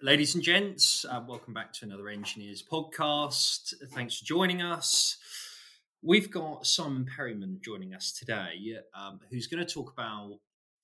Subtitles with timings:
[0.00, 3.74] Ladies and gents, uh, welcome back to another Enginears podcast.
[3.92, 5.16] Thanks for joining us.
[6.02, 10.34] We've got Simon Perryman joining us today, um, who's going to talk about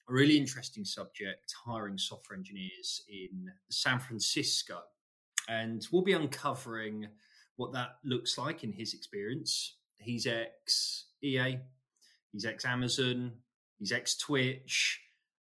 [0.08, 4.80] a really interesting subject hiring software engineers in San Francisco.
[5.48, 7.06] And we'll be uncovering
[7.54, 9.76] what that looks like in his experience.
[9.96, 11.58] He's ex EA,
[12.32, 13.34] he's ex Amazon,
[13.78, 15.00] he's ex Twitch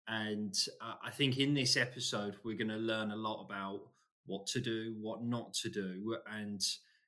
[0.07, 3.81] and uh, I think in this episode, we're going to learn a lot about
[4.25, 6.61] what to do, what not to do, and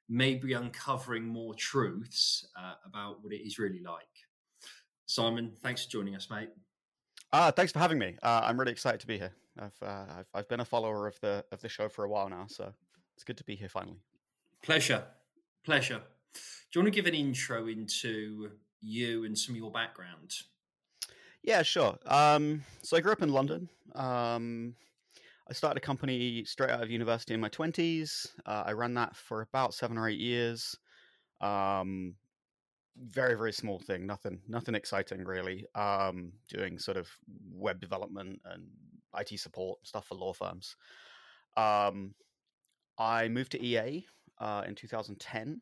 [0.08, 4.04] maybe uncovering more truths uh, about what it is really like.
[5.06, 6.50] Simon, thanks for joining us, mate.
[7.32, 8.16] Uh, thanks for having me.
[8.24, 9.34] Uh, I'm really excited to be here.
[9.60, 12.30] I've, uh, I've I've been a follower of the of the show for a while
[12.30, 12.74] now, so
[13.16, 14.00] it's good to be here finally.
[14.64, 15.04] Pleasure,
[15.66, 16.02] pleasure.
[16.34, 20.34] Do you want to give an intro into you and some of your background?
[21.44, 21.98] Yeah, sure.
[22.06, 23.70] Um, so I grew up in London.
[23.96, 24.76] Um,
[25.50, 28.28] I started a company straight out of university in my 20s.
[28.46, 30.76] Uh, I ran that for about seven or eight years.
[31.42, 32.16] Um,
[32.98, 34.06] very, very small thing.
[34.06, 35.66] Nothing, nothing exciting really.
[35.74, 37.10] Um, doing sort of
[37.52, 38.68] web development and
[39.18, 40.76] IT support stuff for law firms.
[41.58, 42.14] Um,
[42.98, 44.06] I moved to EA
[44.40, 45.62] uh, in 2010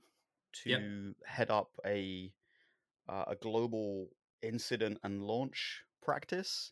[0.63, 0.81] to yep.
[1.25, 2.31] head up a
[3.07, 4.09] uh, a global
[4.41, 6.71] incident and launch practice.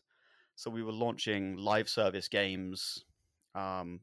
[0.54, 3.04] So we were launching live service games,
[3.54, 4.00] um,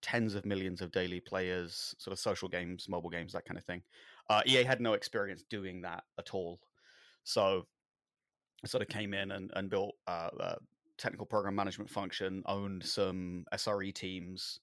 [0.00, 3.64] tens of millions of daily players, sort of social games, mobile games, that kind of
[3.64, 3.82] thing.
[4.30, 6.60] Uh, EA had no experience doing that at all.
[7.24, 7.66] So
[8.64, 10.56] I sort of came in and, and built uh, a
[10.98, 14.60] technical program management function, owned some SRE teams,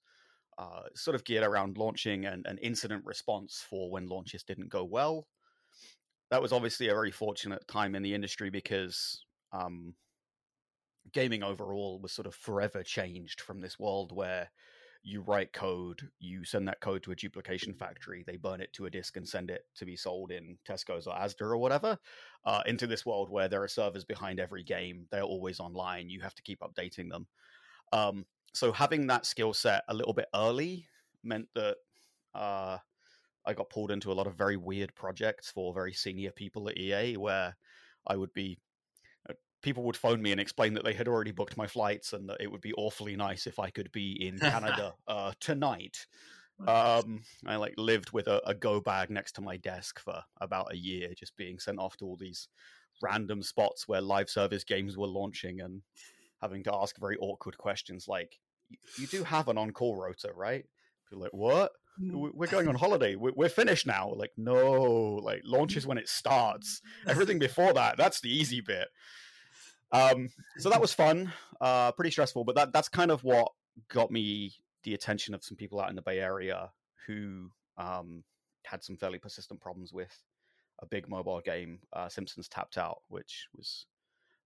[0.57, 4.83] uh, sort of geared around launching and, and incident response for when launches didn't go
[4.83, 5.27] well
[6.31, 9.93] that was obviously a very fortunate time in the industry because um,
[11.11, 14.49] gaming overall was sort of forever changed from this world where
[15.01, 18.85] you write code, you send that code to a duplication factory, they burn it to
[18.85, 21.97] a disk and send it to be sold in Tesco's or Asda or whatever,
[22.45, 25.07] uh, into this world where there are servers behind every game.
[25.09, 26.09] They're always online.
[26.09, 27.27] You have to keep updating them.
[27.93, 30.87] Um, so having that skill set a little bit early
[31.23, 31.77] meant that
[32.35, 32.77] uh,
[33.45, 36.77] I got pulled into a lot of very weird projects for very senior people at
[36.77, 37.55] EA where
[38.07, 38.57] I would be
[39.29, 42.29] uh, people would phone me and explain that they had already booked my flights and
[42.29, 46.05] that it would be awfully nice if I could be in Canada uh, tonight.
[46.67, 50.73] Um, I like lived with a, a, go bag next to my desk for about
[50.73, 52.49] a year, just being sent off to all these
[53.01, 55.81] random spots where live service games were launching and
[56.41, 58.39] having to ask very awkward questions like,
[58.97, 60.65] "You do have an on-call rota, right?"
[61.07, 62.31] People like, "What?" Mm.
[62.33, 63.15] we're going on holiday.
[63.15, 64.13] We're finished now.
[64.15, 66.81] Like, no, like launches when it starts.
[67.07, 68.87] Everything before that, that's the easy bit.
[69.91, 70.29] Um,
[70.59, 73.51] so that was fun, uh, pretty stressful, but that that's kind of what
[73.89, 76.71] got me the attention of some people out in the Bay Area
[77.07, 78.23] who um,
[78.65, 80.15] had some fairly persistent problems with
[80.81, 83.87] a big mobile game, uh, Simpsons Tapped Out, which was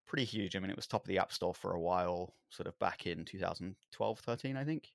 [0.07, 0.55] pretty huge.
[0.55, 3.05] I mean, it was top of the App Store for a while, sort of back
[3.05, 4.89] in 2012, 13, I think.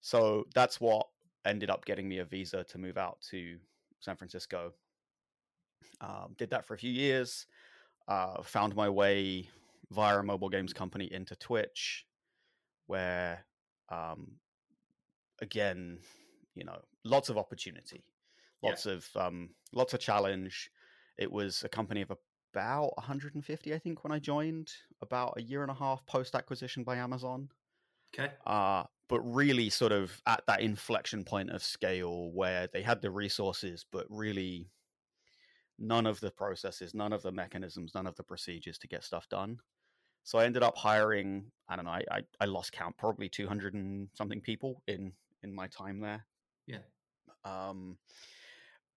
[0.00, 1.06] So that's what
[1.46, 3.56] ended up getting me a visa to move out to
[4.00, 4.72] San Francisco.
[6.00, 7.46] Um, did that for a few years.
[8.08, 9.48] Uh, found my way
[9.90, 12.06] via a mobile games company into Twitch,
[12.86, 13.44] where,
[13.88, 14.32] um,
[15.40, 15.98] again,
[16.54, 18.04] you know, lots of opportunity,
[18.62, 18.92] lots yeah.
[18.92, 20.70] of um, lots of challenge.
[21.18, 22.12] It was a company of
[22.52, 24.72] about 150, I think, when I joined.
[25.02, 27.48] About a year and a half post acquisition by Amazon.
[28.14, 28.32] Okay.
[28.46, 33.10] Uh, but really sort of at that inflection point of scale where they had the
[33.10, 34.68] resources, but really
[35.78, 39.28] none of the processes, none of the mechanisms, none of the procedures to get stuff
[39.28, 39.58] done.
[40.24, 43.74] So I ended up hiring, I don't know, I, I, I lost count, probably 200
[43.74, 45.12] and something people in,
[45.44, 46.26] in my time there.
[46.66, 46.78] Yeah.
[47.44, 47.96] Um,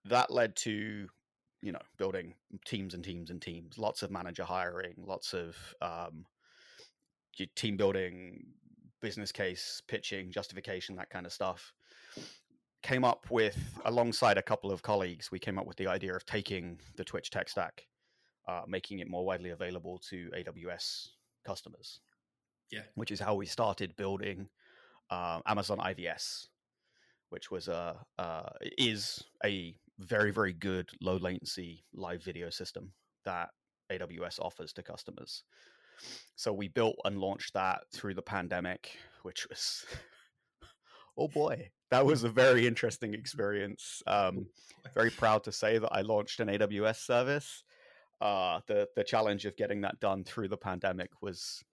[0.06, 1.08] that led to,
[1.62, 2.34] you know, building
[2.66, 6.26] teams and teams and teams, lots of manager hiring, lots of um,
[7.56, 8.46] team building,
[9.01, 11.73] business case, pitching, justification, that kind of stuff.
[12.81, 16.25] Came up with, alongside a couple of colleagues, we came up with the idea of
[16.25, 17.87] taking the Twitch tech stack,
[18.47, 21.09] uh, making it more widely available to AWS
[21.46, 21.99] customers.
[22.72, 22.84] Yeah.
[22.96, 24.47] Which is how we started building
[25.09, 26.47] uh, Amazon IVS,
[27.29, 32.93] which was a uh, is a very very good low latency live video system
[33.25, 33.49] that
[33.91, 35.43] AWS offers to customers.
[36.35, 39.85] So we built and launched that through the pandemic, which was
[41.17, 44.01] oh boy, that was a very interesting experience.
[44.07, 44.47] Um,
[44.96, 47.63] very proud to say that I launched an AWS service.
[48.22, 51.63] Uh, the the challenge of getting that done through the pandemic was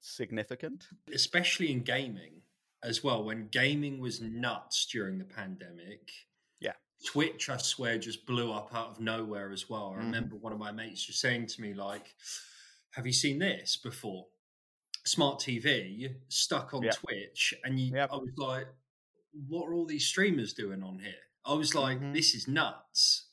[0.00, 2.42] significant, especially in gaming.
[2.82, 6.08] as well when gaming was nuts during the pandemic.
[6.60, 6.74] Yeah.
[7.04, 9.92] Twitch, I swear, just blew up out of nowhere as well.
[9.92, 10.04] I Mhm.
[10.04, 12.14] remember one of my mates just saying to me, like,
[12.96, 14.26] have you seen this before?
[15.04, 16.92] Smart TV stuck on Yeah.
[16.92, 18.08] Twitch, and you, Yep.
[18.10, 18.66] I was like,
[19.46, 21.14] what are all these streamers doing on here?
[21.44, 22.14] I was like, Mhm.
[22.14, 23.26] this is nuts.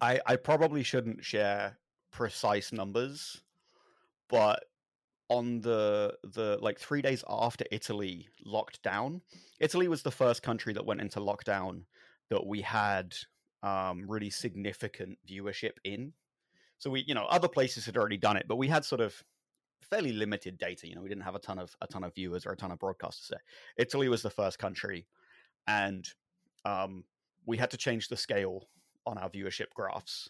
[0.00, 1.78] I, I probably shouldn't share
[2.10, 3.42] precise numbers,
[4.28, 4.64] but
[5.28, 9.20] on the the like three days after Italy locked down,
[9.60, 11.84] Italy was the first country that went into lockdown
[12.30, 13.14] that we had
[13.62, 16.14] um, really significant viewership in.
[16.78, 19.22] So we, you know, other places had already done it, but we had sort of
[19.82, 20.88] fairly limited data.
[20.88, 22.70] You know, we didn't have a ton of a ton of viewers or a ton
[22.70, 23.42] of broadcasters there.
[23.76, 25.06] Italy was the first country,
[25.66, 26.08] and
[26.64, 27.04] um,
[27.46, 28.68] we had to change the scale
[29.06, 30.28] on our viewership graphs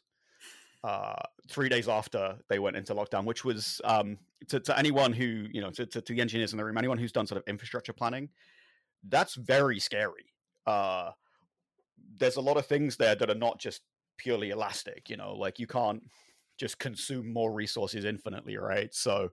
[0.84, 1.16] uh,
[1.48, 4.18] three days after they went into lockdown, which was um,
[4.48, 6.98] to, to anyone who, you know, to, to, to the engineers in the room, anyone
[6.98, 8.28] who's done sort of infrastructure planning,
[9.08, 10.32] that's very scary.
[10.66, 11.10] Uh,
[12.18, 13.82] there's a lot of things there that are not just
[14.16, 16.02] purely elastic, you know, like you can't
[16.58, 18.94] just consume more resources infinitely, right?
[18.94, 19.30] So,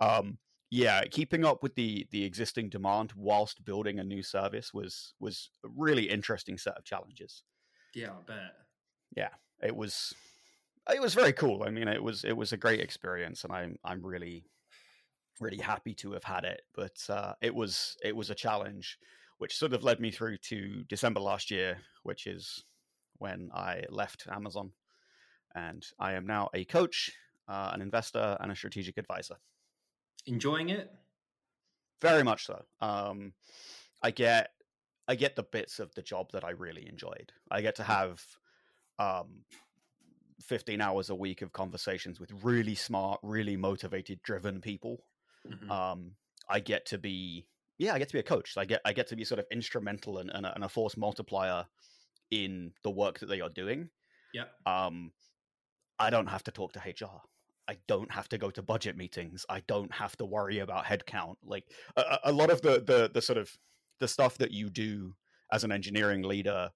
[0.00, 0.38] um,
[0.70, 5.50] yeah, keeping up with the the existing demand whilst building a new service was was
[5.64, 7.44] a really interesting set of challenges
[7.94, 8.56] Yeah, I bet.
[9.16, 9.30] Yeah,
[9.62, 10.14] it was
[10.92, 11.64] it was very cool.
[11.64, 14.50] I mean, it was it was a great experience, and I'm I'm really
[15.40, 16.62] really happy to have had it.
[16.74, 18.98] But uh, it was it was a challenge,
[19.38, 22.64] which sort of led me through to December last year, which is
[23.18, 24.72] when I left Amazon,
[25.54, 27.12] and I am now a coach,
[27.48, 29.36] uh, an investor, and a strategic advisor.
[30.26, 30.92] Enjoying it?
[32.00, 32.64] Very much so.
[32.80, 33.34] Um,
[34.02, 34.52] I get
[35.08, 37.32] I get the bits of the job that I really enjoyed.
[37.50, 38.24] I get to have
[38.98, 39.44] um,
[40.40, 45.06] 15 hours a week of conversations with really smart, really motivated, driven people.
[45.46, 45.70] Mhm.
[45.70, 46.16] Um,
[46.48, 47.48] I get to be
[47.78, 48.56] yeah, I get to be a coach.
[48.56, 50.96] I get I get to be sort of instrumental and, and, a, and a force
[50.96, 51.66] multiplier
[52.30, 53.90] in the work that they are doing.
[54.32, 54.44] yeah.
[54.66, 55.12] Um,
[55.98, 57.20] I don't have to talk to HR.
[57.68, 59.46] I don't have to go to budget meetings.
[59.48, 61.36] I don't have to worry about headcount.
[61.44, 61.64] Like
[61.96, 63.50] a, a- lot of the, the the sort of
[64.00, 65.14] the stuff that you do
[65.50, 66.70] as an engineering leader,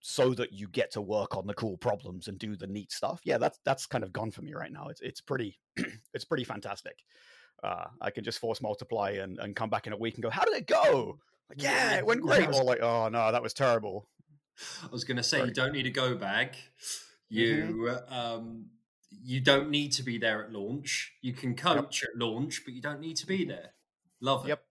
[0.00, 3.20] so that you get to work on the cool problems and do the neat stuff.
[3.24, 4.88] Yeah, that's that's kind of gone for me right now.
[4.88, 5.58] It's it's pretty
[6.14, 6.98] it's pretty fantastic.
[7.62, 10.30] Uh, I can just force multiply and, and come back in a week and go,
[10.30, 11.18] how did it go?
[11.48, 12.46] Like, yeah, it went great.
[12.46, 14.08] Or like, oh no, that was terrible.
[14.84, 15.48] I was going to say Sorry.
[15.48, 16.50] you don't need a go bag.
[17.28, 18.66] You um,
[19.10, 21.12] you don't need to be there at launch.
[21.22, 23.70] You can coach at launch, but you don't need to be there.
[24.20, 24.48] Love it.
[24.48, 24.62] Yep.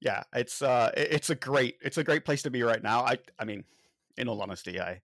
[0.00, 3.18] yeah it's uh it's a great it's a great place to be right now i
[3.38, 3.64] i mean
[4.16, 5.00] in all honesty i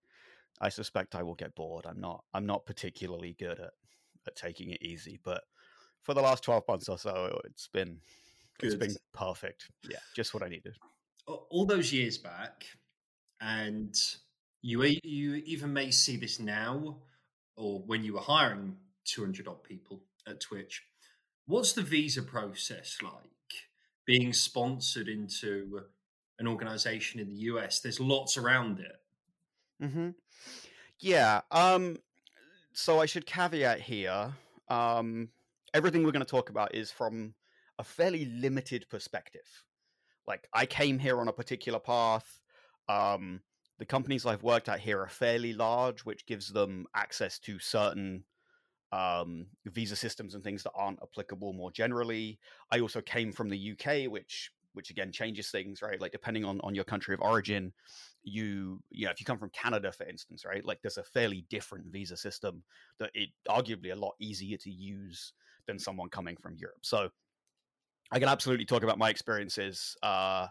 [0.61, 3.73] i suspect i will get bored i'm not i'm not particularly good at
[4.27, 5.43] at taking it easy but
[6.03, 7.99] for the last 12 months or so it's been
[8.63, 10.75] it's been perfect yeah just what i needed
[11.27, 12.65] All those years back,
[13.41, 13.95] and
[14.63, 16.99] you you even may see this now,
[17.57, 20.83] or when you were hiring two hundred odd people at Twitch.
[21.47, 23.13] What's the visa process like?
[24.07, 25.83] Being sponsored into
[26.39, 29.01] an organization in the US, there's lots around it.
[29.83, 30.11] Mm-hmm.
[30.99, 31.41] Yeah.
[31.51, 31.99] Um.
[32.73, 34.33] So I should caveat here.
[34.69, 35.29] Um.
[35.73, 37.35] Everything we're going to talk about is from
[37.79, 39.65] a fairly limited perspective.
[40.27, 42.41] Like I came here on a particular path.
[42.89, 43.41] Um.
[43.81, 48.25] The companies I've worked at here are fairly large, which gives them access to certain
[48.93, 52.39] um, visa systems and things that aren't applicable more generally.
[52.71, 55.99] I also came from the UK, which which again changes things, right?
[55.99, 57.73] Like depending on on your country of origin,
[58.23, 60.63] you you know if you come from Canada, for instance, right?
[60.63, 62.63] Like there's a fairly different visa system
[62.99, 65.33] that it arguably a lot easier to use
[65.67, 66.81] than someone coming from Europe.
[66.83, 67.09] So
[68.13, 69.97] I can absolutely talk about my experiences.
[70.03, 70.49] Uh,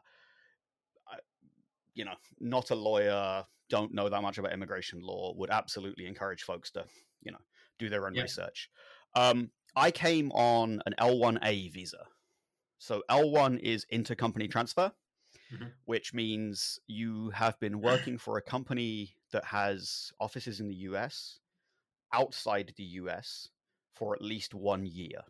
[1.99, 5.33] you know, not a lawyer, don't know that much about immigration law.
[5.35, 6.85] Would absolutely encourage folks to
[7.21, 7.43] you know
[7.79, 8.27] do their own Yeah.
[8.27, 8.69] research.
[9.15, 12.07] Um, I came on an L1A visa.
[12.79, 14.93] So L1 is intercompany transfer,
[15.49, 15.73] Mhm.
[15.85, 21.39] which means you have been working for a company that has offices in the US,
[22.13, 23.49] outside the US,
[23.93, 25.23] for at least one year.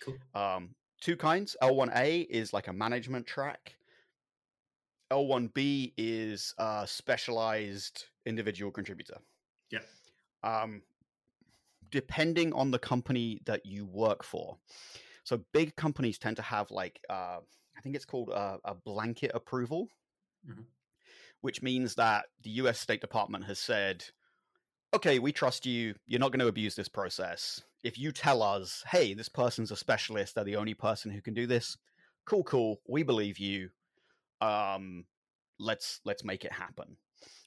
[0.00, 0.18] Cool.
[0.34, 1.56] Um, two kinds.
[1.60, 3.76] L1A is like a management track.
[5.10, 9.18] L1B is a specialized individual contributor.
[9.70, 9.80] Yeah.
[10.42, 10.82] Um,
[11.90, 14.58] depending on the company that you work for.
[15.24, 17.38] So big companies tend to have like uh,
[17.76, 19.88] I think it's called a, a blanket approval,
[20.48, 20.64] Mhm.
[21.40, 22.78] which means that the U.S.
[22.78, 24.04] State Department has said,
[24.94, 25.94] "Okay, we trust you.
[26.06, 27.62] You're not going to abuse this process.
[27.84, 31.34] If you tell us, hey, this person's a specialist, they're the only person who can
[31.34, 31.76] do this,
[32.24, 33.70] cool, cool, we believe you.
[34.40, 35.04] Um,
[35.58, 36.96] let's let's make it happen.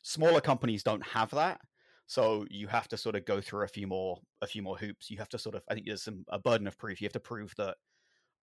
[0.03, 1.61] Smaller companies don't have that,
[2.07, 5.09] so you have to sort of go through a few more a few more hoops.
[5.09, 7.01] You have to sort of I think there's some a burden of proof.
[7.01, 7.77] You have to prove that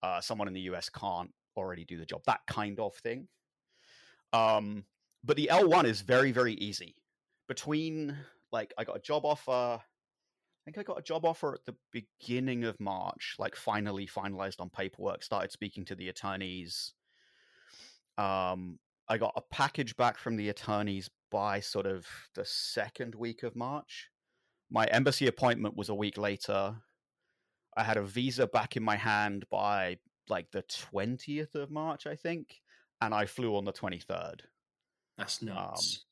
[0.03, 2.23] uh, someone in the US can't already do the job.
[2.27, 3.29] That kind of thing.
[4.33, 4.85] Um,
[5.25, 6.95] but the L1 is very very easy.
[7.49, 8.17] Between
[8.53, 9.81] like I got a job offer.
[9.81, 14.61] I think I got a job offer at the beginning of March, like finally finalized
[14.61, 16.93] on paperwork, started speaking to the attorneys.
[18.19, 23.43] Um, I got a package back from the attorneys by sort of the second week
[23.43, 24.09] of March.
[24.71, 26.77] My embassy appointment was a week later.
[27.77, 29.99] I had a visa back in my hand by
[30.29, 32.61] like the 20th of March, I think,
[33.01, 34.41] and I flew on the 23rd.
[35.17, 36.05] That's nuts.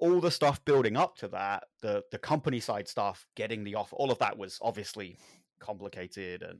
[0.00, 3.76] Um, all the stuff building up to that, the the company side stuff, getting the
[3.76, 5.18] offer, all of that was obviously
[5.60, 6.58] complicated and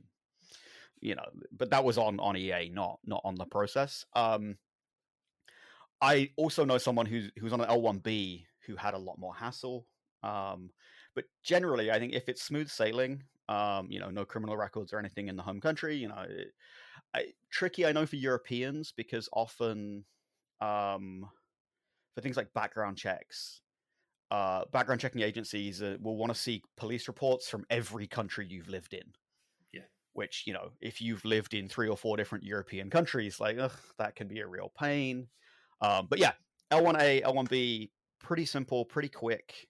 [1.01, 1.25] you know,
[1.55, 4.05] but that was on on EA, not not on the process.
[4.15, 4.55] Um,
[6.01, 9.87] I also know someone who's who's on an L1B who had a lot more hassle.
[10.23, 10.71] Um,
[11.13, 14.99] but generally, I think if it's smooth sailing, um, you know, no criminal records or
[14.99, 16.47] anything in the home country, you know, it,
[17.13, 17.85] I, tricky.
[17.85, 20.03] I know for Europeans because often
[20.61, 21.29] um,
[22.13, 23.61] for things like background checks,
[24.31, 28.69] uh, background checking agencies uh, will want to see police reports from every country you've
[28.69, 29.13] lived in.
[29.71, 29.81] Yeah.
[30.13, 33.77] Which you know, if you've lived in three or four different European countries, like ugh,
[33.99, 35.27] that can be a real pain.
[35.81, 36.33] Um, but yeah,
[36.71, 37.89] L1A, L1B,
[38.19, 39.67] pretty simple, pretty quick.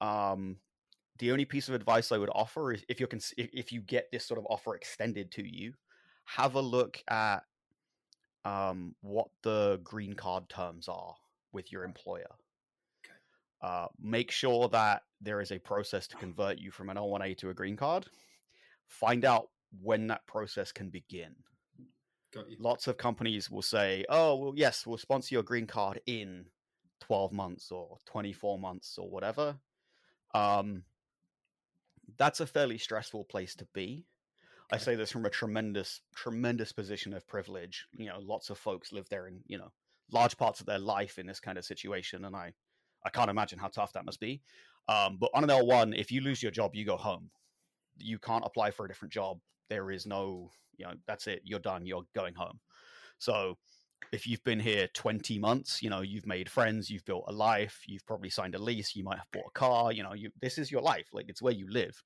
[0.00, 0.56] Um,
[1.18, 4.10] the only piece of advice I would offer is if you can, if you get
[4.12, 5.72] this sort of offer extended to you,
[6.24, 7.42] have a look at
[8.44, 11.14] um, what the green card terms are
[11.52, 12.30] with your employer.
[13.04, 13.14] Okay.
[13.62, 17.50] Uh, make sure that there is a process to convert you from an L1A to
[17.50, 18.06] a green card.
[18.86, 19.48] Find out
[19.82, 21.34] when that process can begin.
[22.32, 22.56] Got you.
[22.60, 26.46] Lots of companies will say, "Oh, well, yes, we'll sponsor your green card in
[27.00, 29.58] 12 months or 24 months or whatever."
[30.34, 30.84] Um,
[32.16, 34.06] that's a fairly stressful place to be.
[34.70, 34.76] Okay.
[34.76, 37.86] I say this from a tremendous, tremendous position of privilege.
[37.96, 39.72] You know, lots of folks live there in you know
[40.10, 42.52] large parts of their life in this kind of situation, and I,
[43.04, 44.42] I can't imagine how tough that must be.
[44.88, 47.30] Um, but on an L one, if you lose your job, you go home.
[47.98, 49.38] You can't apply for a different job.
[49.68, 52.58] There is no you know that's it you're done you're going home
[53.18, 53.56] so
[54.12, 57.82] if you've been here 20 months you know you've made friends you've built a life
[57.86, 60.56] you've probably signed a lease you might have bought a car you know you this
[60.56, 62.02] is your life like it's where you live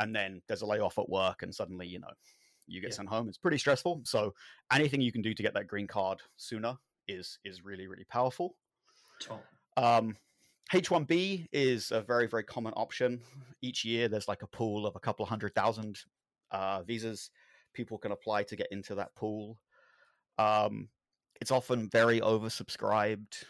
[0.00, 2.10] and then there's a layoff at work and suddenly you know
[2.66, 2.96] you get yeah.
[2.96, 4.34] sent home it's pretty stressful so
[4.72, 8.56] anything you can do to get that green card sooner is is really really powerful
[9.20, 9.44] Top.
[9.76, 10.16] um
[10.72, 13.22] H1B is a very, very common option.
[13.62, 15.98] Each year, there's like a pool of a couple of hundred thousand
[16.50, 17.30] uh, visas
[17.78, 19.56] people can apply to get into that pool.
[20.36, 20.88] Um,
[21.40, 23.44] it's often very oversubscribed.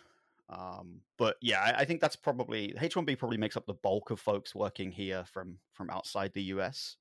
[0.51, 4.21] Um, but yeah, I, I, think that's probably H1B probably makes up the bulk of
[4.21, 6.97] folks working here from from outside the US.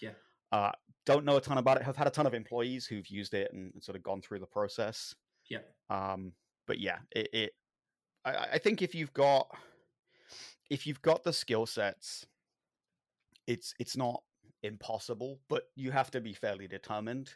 [0.00, 0.10] Yeah.
[0.52, 0.72] Uh,
[1.06, 1.82] don't know a ton about it.
[1.82, 4.40] Have had a ton of employees who've used it and, and sort of gone through
[4.40, 5.14] the process.
[5.48, 5.60] Yeah.
[5.88, 6.32] Um,
[6.66, 7.52] but yeah, it, it
[8.24, 9.46] I, I think if you've got
[10.70, 12.26] if you've got the skill sets,
[13.46, 14.22] it's it's not
[14.62, 17.34] impossible, but you have to be fairly determined.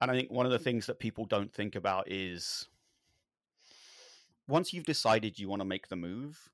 [0.00, 0.64] And I think one of the mm.
[0.64, 2.68] things that people don't think about is
[4.48, 6.50] once you've decided you want to make the move,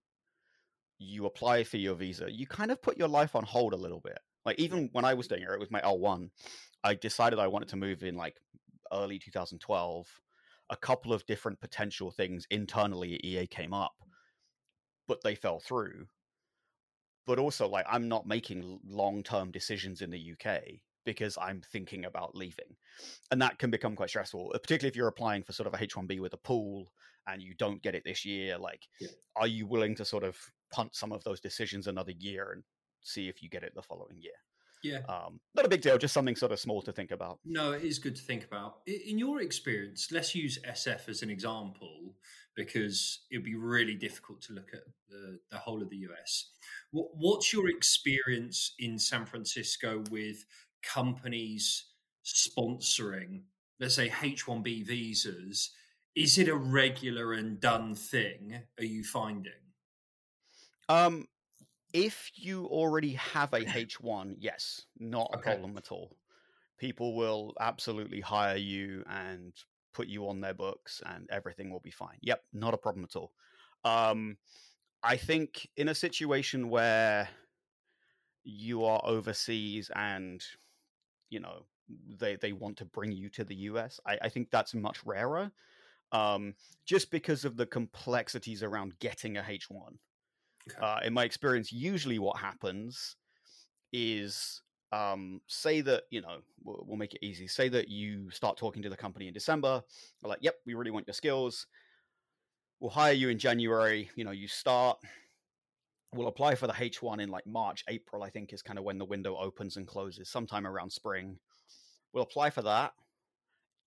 [0.99, 4.01] you apply for your visa, you kind of put your life on hold a little
[4.01, 4.19] bit.
[4.45, 6.31] Like even when I was doing it, it was my L1.
[6.85, 8.37] I decided I wanted to move in like
[8.93, 10.07] early 2012.
[10.71, 13.95] A couple of different potential things internally at EA came up,
[15.07, 16.07] but they fell through
[17.29, 20.63] but also like I'm not making long term decisions in the UK
[21.05, 22.75] because I'm thinking about leaving.
[23.31, 25.77] And that can become quite stressful, uh, particularly if you're applying for sort of a
[25.77, 26.91] H1B with a pool
[27.27, 28.57] and you don't get it this year.
[28.57, 29.09] Like, yeah.
[29.37, 30.39] are you willing to sort of
[30.73, 32.63] punt some of those decisions another year and
[33.03, 34.33] see if you get it the following year?
[34.83, 35.01] Yeah.
[35.09, 37.39] Um, not a big deal, just something sort of small to think about.
[37.45, 38.79] No, it is good to think about.
[38.87, 42.15] In your experience, let's use SF as an example
[42.55, 46.51] because it'd be really difficult to look at the, the whole of the US.
[46.93, 50.45] What's your experience in San Francisco with
[50.83, 51.85] companies
[52.25, 53.43] sponsoring,
[53.81, 55.71] let's say, H1B visas?
[56.17, 58.61] Is it a regular and done thing?
[58.79, 59.53] Are you finding?
[60.89, 61.27] Um,
[61.93, 65.53] if you already have a H1, yes, not a okay.
[65.53, 66.17] problem at all.
[66.79, 69.53] People will absolutely hire you and
[69.93, 72.19] put you on their books, and everything will be fine.
[72.23, 73.33] Yep, not a problem at all.
[73.85, 74.37] Um,
[75.03, 77.29] I think in a situation where
[78.45, 80.43] you are overseas and
[81.29, 81.67] you know
[82.19, 84.01] they they want to bring you to the US.
[84.07, 85.51] I, I think that's much rarer,
[86.13, 86.55] um,
[86.85, 89.99] just because of the complexities around getting a H one.
[90.71, 90.79] Okay.
[90.81, 93.17] Uh, in my experience, usually what happens
[93.93, 94.63] is
[94.93, 97.47] um, say that you know we'll, we'll, make it easy.
[97.47, 99.83] Say that you start talking to the company in December.
[100.21, 101.67] They're like, "Yep, we really want your skills.
[102.81, 104.11] We'll hire you in January.
[104.15, 104.99] You know, you start.
[106.15, 108.23] We'll apply for the H one in like March, April.
[108.23, 111.39] I think is kind of when the window opens and closes, sometime around spring.
[112.13, 112.93] We'll apply for that.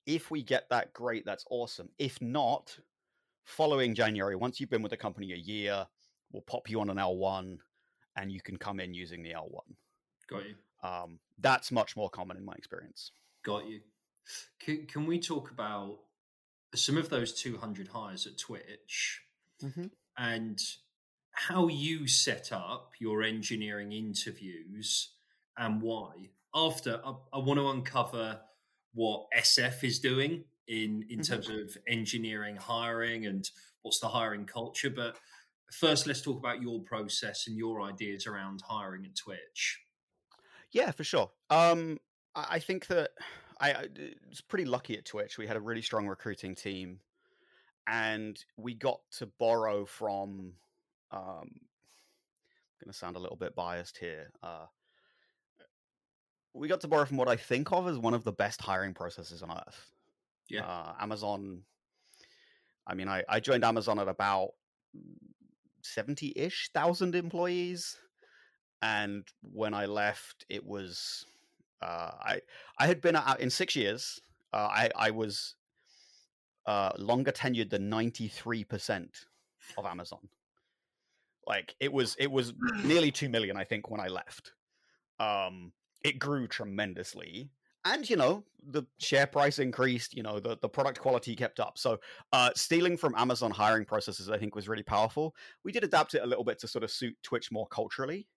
[0.05, 1.25] If we get that, great.
[1.25, 1.89] That's awesome.
[1.97, 2.77] If not,
[3.43, 5.87] following January, once you've been with the company a year,
[6.31, 7.59] we'll pop you on an L one,
[8.15, 9.75] and you can come in using the L one.
[10.29, 10.55] Got you.
[10.83, 13.11] Um, that's much more common in my experience.
[13.43, 13.81] Got you.
[14.59, 15.99] Can, can we talk about
[16.75, 19.21] some of those 200 hires at Twitch
[19.63, 19.87] mm-hmm.
[20.17, 20.59] and
[21.31, 25.09] how you set up your engineering interviews
[25.57, 26.29] and why?
[26.53, 28.41] After, I, I want to uncover
[28.93, 31.33] what SF is doing in, in mm-hmm.
[31.33, 33.49] terms of engineering hiring and
[33.81, 34.89] what's the hiring culture.
[34.89, 35.17] But
[35.71, 39.79] first, let's talk about your process and your ideas around hiring at Twitch.
[40.71, 41.31] Yeah, for sure.
[41.49, 41.97] Um,
[42.35, 43.11] I think that
[43.59, 43.87] I, I
[44.29, 45.37] was pretty lucky at Twitch.
[45.37, 46.99] We had a really strong recruiting team,
[47.87, 50.53] and we got to borrow from.
[51.11, 54.31] Um, I'm going to sound a little bit biased here.
[54.41, 54.65] Uh,
[56.53, 58.93] we got to borrow from what I think of as one of the best hiring
[58.93, 59.91] processes on earth.
[60.49, 61.63] Yeah, uh, Amazon.
[62.87, 64.51] I mean, I, I joined Amazon at about
[65.85, 67.97] seventy-ish thousand employees
[68.81, 71.25] and when I left, it was
[71.81, 72.41] uh, I
[72.79, 74.19] I had been out in six years.
[74.53, 75.55] Uh, I I was
[76.65, 79.25] uh, longer tenured than ninety three percent
[79.77, 80.29] of Amazon.
[81.45, 84.53] Like it was it was nearly two million, I think, when I left.
[85.19, 85.71] Um,
[86.03, 87.51] it grew tremendously,
[87.85, 90.15] and you know the share price increased.
[90.15, 91.77] You know the the product quality kept up.
[91.77, 91.99] So
[92.31, 95.35] uh, stealing from Amazon hiring processes, I think, was really powerful.
[95.63, 98.27] We did adapt it a little bit to sort of suit Twitch more culturally.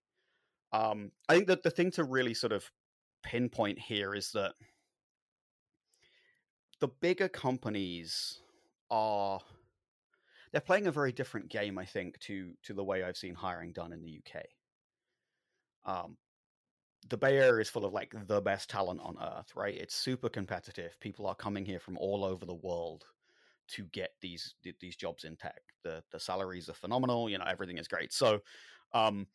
[0.72, 2.70] Um, I think that the thing to really sort of
[3.22, 4.54] pinpoint here is that
[6.80, 8.40] the bigger companies
[8.90, 9.40] are
[10.52, 13.72] they're playing a very different game, I think, to to the way I've seen hiring
[13.72, 14.42] done in the UK.
[15.86, 16.16] Um,
[17.08, 19.74] the Bay Area is full of like the best talent on earth, right?
[19.74, 20.98] It's super competitive.
[21.00, 23.04] People are coming here from all over the world
[23.66, 25.60] to get these these jobs in tech.
[25.82, 27.28] The the salaries are phenomenal.
[27.28, 28.12] You know, everything is great.
[28.12, 28.40] So,
[28.92, 29.26] um,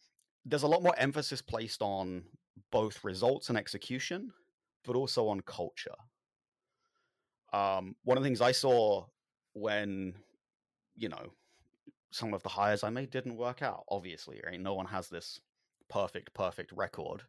[0.45, 2.23] there's a lot more emphasis placed on
[2.71, 4.31] both results and execution,
[4.83, 5.95] but also on culture.
[7.53, 9.05] Um, one of the things I saw
[9.53, 10.13] when,
[10.95, 11.33] you know,
[12.11, 14.59] some of the hires I made didn't work out, obviously, right?
[14.59, 15.39] No one has this
[15.89, 17.23] perfect, perfect record.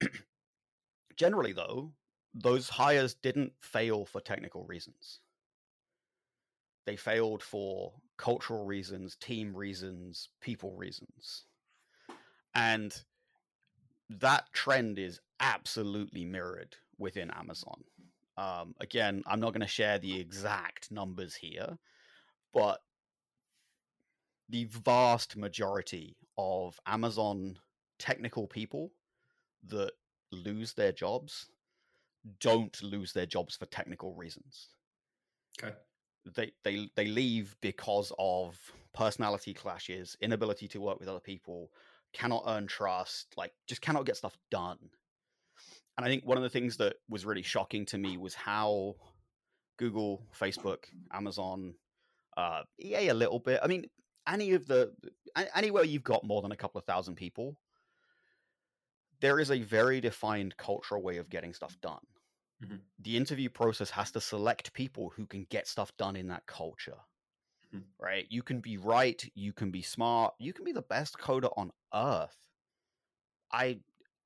[1.16, 1.92] Generally, though,
[2.34, 5.20] those hires didn't fail for technical reasons.
[6.86, 11.44] They failed for cultural reasons, team reasons, people reasons.
[12.54, 12.94] And
[14.08, 17.84] that trend is absolutely mirrored within Amazon.
[18.36, 21.78] Um, again, I'm not going to share the exact numbers here,
[22.52, 22.80] but
[24.48, 27.58] the vast majority of Amazon
[27.98, 28.90] technical people
[29.68, 29.92] that
[30.32, 31.48] lose their jobs
[32.40, 34.68] don't lose their jobs for technical reasons.
[35.62, 35.74] Okay.
[36.34, 38.58] They they they leave because of
[38.92, 41.70] personality clashes, inability to work with other people,
[42.12, 44.78] cannot earn trust, like just cannot get stuff done.
[45.96, 48.96] And I think one of the things that was really shocking to me was how
[49.78, 51.74] Google, Facebook, Amazon,
[52.36, 53.60] uh, EA a little bit.
[53.62, 53.86] I mean,
[54.28, 54.92] any of the
[55.54, 57.56] anywhere you've got more than a couple of thousand people,
[59.20, 62.04] there is a very defined cultural way of getting stuff done.
[62.64, 62.76] Mm-hmm.
[63.00, 66.98] The interview process has to select people who can get stuff done in that culture.
[67.74, 67.82] Mm.
[68.00, 68.26] right?
[68.28, 71.70] You can be right, you can be smart, you can be the best coder on
[71.94, 72.36] earth.
[73.52, 73.78] I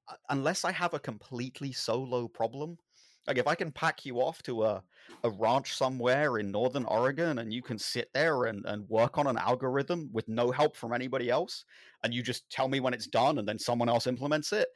[0.09, 2.79] uh, unless I have a completely solo problem,
[3.27, 4.83] like if I can pack you off to a,
[5.23, 9.27] a ranch somewhere in northern Oregon and you can sit there and, and work on
[9.27, 11.65] an algorithm with no help from anybody else,
[12.03, 14.69] and you just tell me when it's done and then someone else implements it,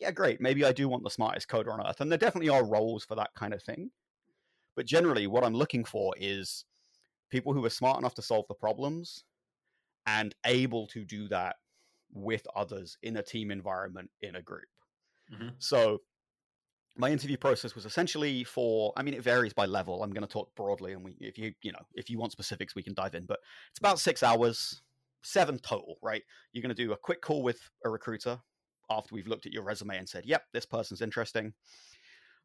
[0.00, 0.40] yeah, great.
[0.40, 2.00] Maybe I do want the smartest coder on earth.
[2.00, 3.90] And there definitely are roles for that kind of thing.
[4.74, 6.64] But generally, what I'm looking for is
[7.30, 9.24] people who are smart enough to solve the problems
[10.06, 11.56] and able to do that
[12.12, 14.68] with others in a team environment in a group.
[15.32, 15.48] Mm-hmm.
[15.58, 16.00] So
[16.96, 20.32] my interview process was essentially for i mean it varies by level i'm going to
[20.32, 23.14] talk broadly and we if you you know if you want specifics we can dive
[23.14, 23.38] in but
[23.70, 24.82] it's about six hours
[25.22, 28.38] seven total right you're going to do a quick call with a recruiter
[28.90, 31.52] after we've looked at your resume and said yep this person's interesting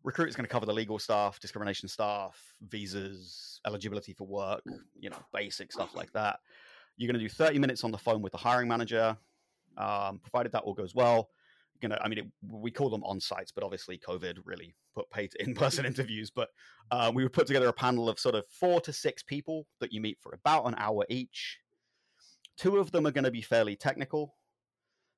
[0.04, 4.62] recruiter's going to cover the legal stuff, discrimination stuff, visas, eligibility for work,
[5.00, 6.40] you know, basic stuff like that.
[6.98, 9.18] You're going to do 30 minutes on the phone with the hiring manager.
[9.78, 11.30] Um, provided that all goes well,
[11.82, 15.10] going to, I mean, it, we call them on sites, but obviously COVID really put
[15.10, 16.30] paid in person interviews.
[16.30, 16.50] But
[16.92, 19.92] uh, we would put together a panel of sort of four to six people that
[19.92, 21.60] you meet for about an hour each.
[22.58, 24.36] Two of them are going to be fairly technical.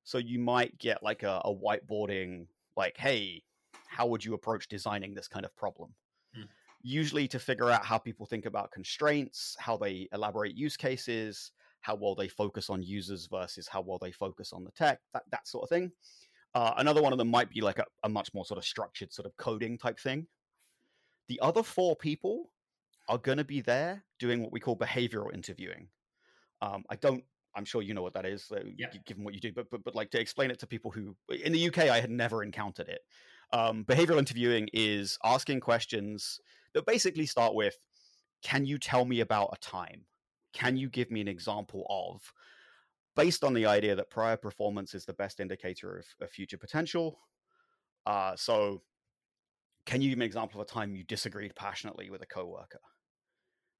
[0.04, 2.46] So you might get like a, a whiteboarding,
[2.76, 3.42] like, hey,
[3.86, 5.94] how would you approach designing this kind of problem?
[6.34, 6.42] Hmm.
[6.82, 11.52] Usually to figure out how people think about constraints, how they elaborate use cases,
[11.84, 15.22] how well they focus on users versus how well they focus on the tech, that,
[15.30, 15.92] that sort of thing.
[16.54, 19.12] Uh, another one of them might be like a, a much more sort of structured
[19.12, 20.26] sort of coding type thing.
[21.28, 22.50] The other four people
[23.08, 25.88] are going to be there doing what we call behavioral interviewing.
[26.62, 27.24] Um, I don't
[27.56, 28.88] I'm sure you know what that is, yeah.
[29.06, 29.52] given what you do.
[29.52, 32.10] But, but but like to explain it to people who in the UK I had
[32.10, 33.00] never encountered it.
[33.52, 36.40] Um, behavioral interviewing is asking questions
[36.72, 37.76] that basically start with,
[38.42, 40.04] "Can you tell me about a time?
[40.52, 42.32] Can you give me an example of?"
[43.16, 47.20] Based on the idea that prior performance is the best indicator of, of future potential.
[48.06, 48.82] Uh, so,
[49.86, 52.80] can you give me an example of a time you disagreed passionately with a coworker?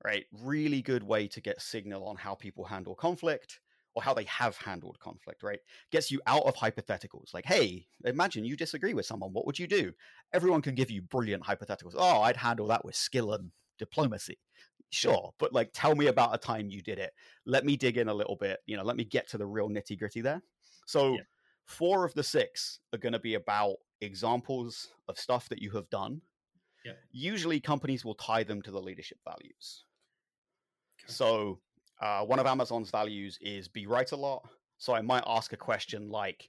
[0.05, 0.27] right?
[0.42, 3.61] Really good way to get signal on how people handle conflict
[3.94, 5.61] or how they have handled conflict, right?
[5.90, 7.33] Gets you out of hypotheticals.
[7.33, 9.33] Like, hey, imagine you disagree with someone.
[9.33, 9.92] What would you do?
[10.33, 11.94] Everyone can give you brilliant hypotheticals.
[11.97, 13.51] Oh, I'd handle that with skill and
[13.85, 14.38] diplomacy.
[14.90, 17.12] Sure, but like, tell me about a time you did it.
[17.47, 18.59] Let me dig in a little bit.
[18.66, 20.42] You know, let me get to the real nitty gritty there.
[20.87, 21.20] So, yeah.
[21.64, 25.90] four of the six are going to be about examples of stuff that you have
[25.90, 26.20] done.
[26.85, 26.92] Yeah.
[27.11, 29.85] Usually, companies will tie them to the leadership values.
[31.01, 31.12] Okay.
[31.12, 31.59] So,
[32.01, 34.49] uh, one of Amazon's values is be right a lot.
[34.79, 36.49] So I might ask a question like,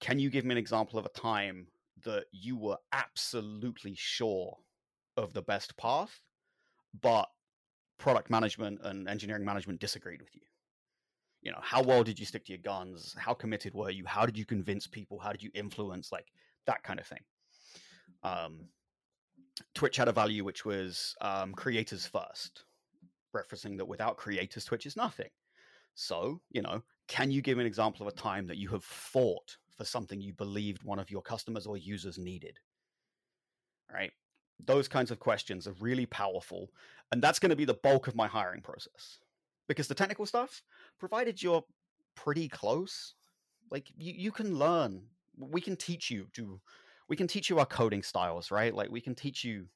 [0.00, 1.66] can you give me an example of a time
[2.04, 4.56] that you were absolutely sure
[5.16, 6.20] of the best path,
[7.00, 7.28] but
[7.98, 10.42] product management and engineering management disagreed with you?
[11.42, 13.14] You know, how well did you stick to your guns?
[13.18, 14.04] How committed were you?
[14.06, 15.18] How did you convince people?
[15.18, 16.10] How did you influence?
[16.10, 16.26] Like
[16.66, 17.20] that kind of thing.
[18.22, 18.68] Um,
[19.74, 22.64] Twitch had a value which was um, creators first
[23.36, 25.28] referencing that without creators, Twitch is nothing.
[25.94, 29.56] So, you know, can you give an example of a time that you have fought
[29.76, 32.58] for something you believed one of your customers or users needed?
[33.92, 34.12] Right?
[34.64, 36.70] Those kinds of questions are really powerful.
[37.12, 39.18] And that's going to be the bulk of my hiring process.
[39.68, 40.62] Because the technical stuff,
[40.98, 41.64] provided you're
[42.14, 43.14] pretty close,
[43.70, 45.02] like you, you can learn.
[45.38, 46.60] We can teach you to
[47.08, 48.74] we can teach you our coding styles, right?
[48.74, 49.66] Like we can teach you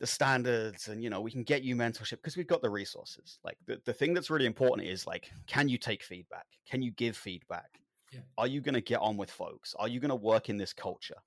[0.00, 3.38] the standards and you know we can get you mentorship because we've got the resources
[3.44, 6.90] like the, the thing that's really important is like can you take feedback can you
[6.92, 7.78] give feedback
[8.10, 8.20] yeah.
[8.38, 10.72] are you going to get on with folks are you going to work in this
[10.72, 11.18] culture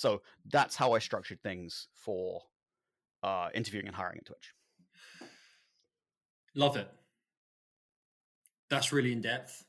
[0.00, 2.42] so that's how i structured things for
[3.22, 4.54] uh, interviewing and hiring at twitch
[6.54, 6.88] love it
[8.68, 9.64] that's really in depth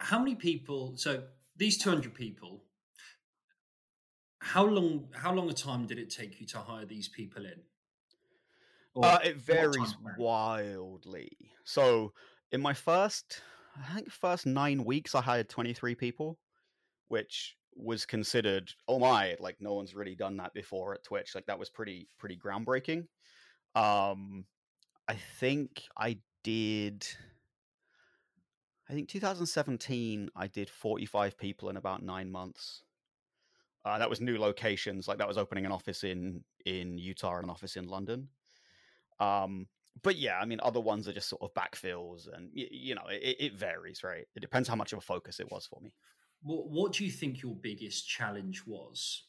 [0.00, 1.22] how many people so
[1.56, 2.62] these 200 people
[4.40, 7.60] how long how long a time did it take you to hire these people in?
[9.00, 11.30] Uh, it varies wildly.
[11.64, 12.12] So
[12.50, 13.42] in my first,
[13.76, 16.38] I think first nine weeks, I hired twenty three people,
[17.08, 21.34] which was considered oh my like no one's really done that before at Twitch.
[21.34, 23.06] Like that was pretty pretty groundbreaking.
[23.74, 24.44] Um,
[25.06, 27.06] I think I did.
[28.90, 32.84] I think 2017, I did 45 people in about nine months.
[33.84, 37.44] Uh, that was new locations, like that was opening an office in in Utah and
[37.44, 38.28] an office in London.
[39.20, 39.66] Um,
[40.02, 43.06] but yeah, I mean, other ones are just sort of backfills, and you, you know,
[43.08, 44.26] it, it, varies, right?
[44.34, 45.92] It depends how much of a focus it was for me.
[46.42, 49.24] What What do you think your biggest challenge was?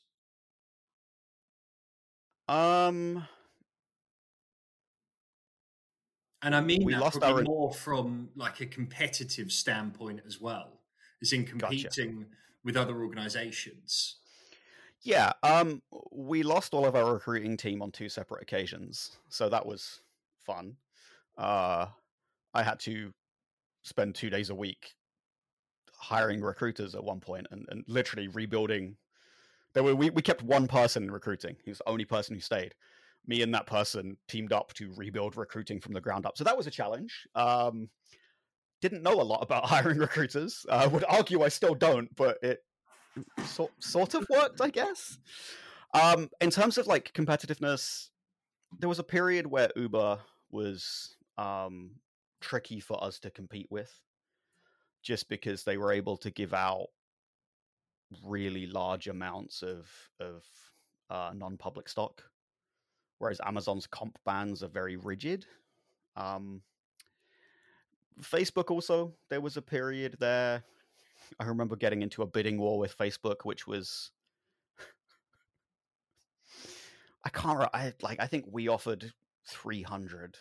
[2.48, 3.28] Um,
[6.42, 7.44] and I mean we that lost our...
[7.44, 10.82] more from like a competitive standpoint as well,
[11.22, 12.30] as in competing gotcha.
[12.64, 14.16] with other organizations.
[15.02, 19.66] Yeah, um, we lost all of our recruiting team on two separate occasions, so that
[19.66, 20.02] was
[20.46, 20.76] fun.
[21.38, 21.86] Uh,
[22.54, 23.14] I had to
[23.84, 24.96] spend two days a week
[26.00, 28.96] hiring recruiters at one point and, and literally rebuilding.
[29.74, 31.56] There were we, we kept one person recruiting.
[31.64, 32.74] He was the only person who stayed.
[33.28, 36.38] Me and that person teamed up to rebuild recruiting from the ground up.
[36.38, 37.28] So that was a challenge.
[37.36, 37.90] Um,
[38.82, 40.66] didn't know a lot about hiring recruiters.
[40.70, 42.64] I uh, would argue I still don't, but it
[43.46, 45.20] sort sort of worked, I guess.
[45.94, 48.10] Um, in terms of like competitiveness,
[48.78, 50.20] there was a period where Uber
[50.52, 51.92] was um,
[52.42, 53.92] tricky for us to compete with,
[55.02, 56.88] just because they were able to give out
[58.26, 59.88] really large amounts of
[60.20, 60.44] of
[61.10, 62.24] uh, non-public stock,
[63.18, 65.46] whereas Amazon's comp bands are very rigid.
[66.16, 66.62] Um,
[68.22, 70.64] Facebook also, there was a period there.
[71.40, 74.12] I remember getting into a bidding war with Facebook, which was
[77.24, 77.70] I can't.
[77.74, 78.20] I like.
[78.20, 79.14] I think we offered
[79.48, 80.38] three hundred.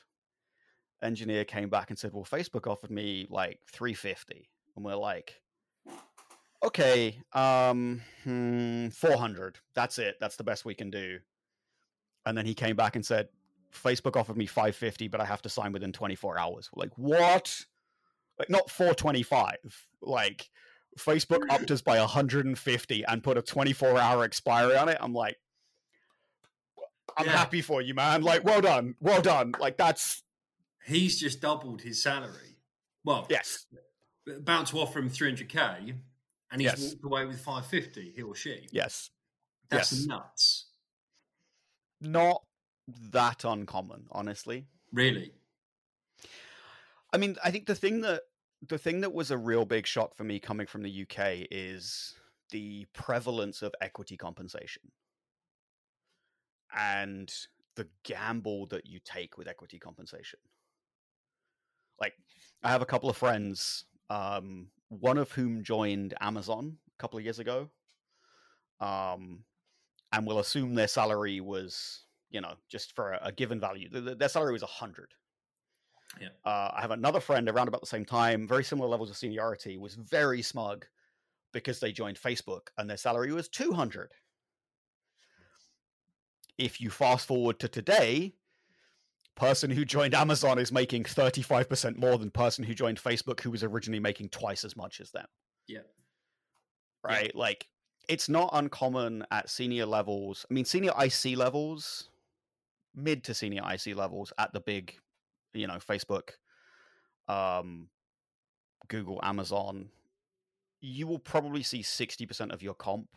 [1.03, 5.41] Engineer came back and said, "Well, Facebook offered me like three fifty, and we're like,
[6.65, 9.59] okay, um, hmm, four hundred.
[9.75, 10.17] That's it.
[10.21, 11.19] That's the best we can do."
[12.27, 13.29] And then he came back and said,
[13.73, 16.83] "Facebook offered me five fifty, but I have to sign within twenty four hours." We're
[16.85, 17.65] like, what?
[18.39, 19.59] Like not four twenty five.
[20.03, 20.51] Like
[20.99, 24.99] Facebook upped us by 150 and put a 24 hour expiry on it.
[25.01, 25.37] I'm like,
[27.17, 27.33] I'm Yeah.
[27.37, 28.23] happy for you, man.
[28.23, 29.55] Like, well done, well done.
[29.61, 30.23] Like, that's
[30.89, 32.57] He's just doubled his salary.
[33.05, 33.67] Well, yes,
[34.27, 35.95] about to offer him 300k,
[36.51, 36.81] and he's Yes.
[36.93, 38.13] walked away with 550.
[38.17, 38.67] He or she.
[38.73, 39.11] yes,
[39.69, 40.07] That's yes.
[40.07, 40.65] nuts.
[42.01, 42.43] not
[42.87, 44.67] that uncommon, honestly.
[44.93, 45.33] Really.
[47.13, 48.23] I mean, I think the thing that
[48.67, 52.15] the thing that was a real big shock for me coming from the UK is
[52.51, 54.91] the prevalence of equity compensation
[56.75, 57.33] and
[57.77, 60.41] the gamble that you take with equity compensation.
[62.01, 62.15] Like,
[62.63, 67.25] I have a couple of friends, um, one of whom joined Amazon a couple of
[67.25, 67.71] years ago,
[68.81, 69.45] um,
[70.13, 73.89] and will assume their salary was, you know, just for a, a given value.
[73.89, 75.13] th- th- Their salary was a hundred.
[76.21, 76.29] Yeah.
[76.45, 79.77] Uh, I have another friend around about the same time, very similar levels of seniority,
[79.77, 80.87] was very smug
[81.53, 84.13] because they joined Facebook and their salary was 200.
[86.57, 88.35] If you fast forward to today,
[89.39, 93.63] person who joined Amazon is making 35% more than person who joined Facebook who was
[93.63, 95.27] originally making twice as much as them.
[95.69, 95.87] Yeah.
[97.05, 97.35] Right?
[97.35, 97.69] Like
[98.09, 100.45] it's not uncommon at senior levels.
[100.51, 102.11] I mean senior IC levels,
[102.95, 104.95] mid to senior IC levels at the big,
[105.55, 106.31] you know, Facebook,
[107.29, 107.89] um
[108.89, 109.91] Google, Amazon,
[110.81, 113.09] you will probably see 60% of your comp,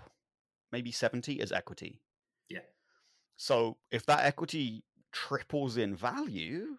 [0.71, 2.01] maybe 70 as equity.
[2.49, 2.59] Yeah.
[3.37, 6.77] So if that equity triples in value,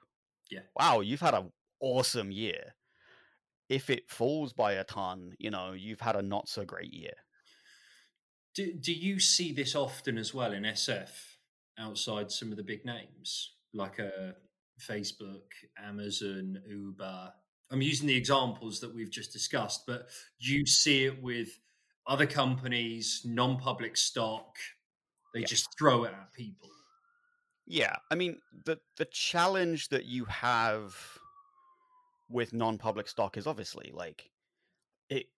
[0.50, 0.60] Yeah.
[0.78, 2.74] wow, you've had an awesome year.
[3.68, 7.14] If it falls by a ton, you know, you've had a not so great year.
[8.54, 11.10] Do, do you see this often as well in SF
[11.78, 14.32] outside some of the big names like uh,
[14.78, 15.44] Facebook,
[15.78, 17.32] Amazon, Uber?
[17.70, 20.08] I'm using the examples that we've just discussed, but
[20.40, 21.48] do you see it with
[22.06, 24.56] other companies, non public stock?
[25.32, 25.46] They Yeah.
[25.46, 26.68] just throw it at people.
[27.72, 30.94] Yeah, I mean the the challenge that you have
[32.28, 34.30] with non-public stock is obviously like
[35.08, 35.28] it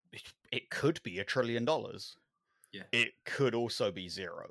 [0.51, 2.17] it could be a trillion dollars.
[2.73, 2.83] Yeah.
[2.91, 4.51] It could also be zero.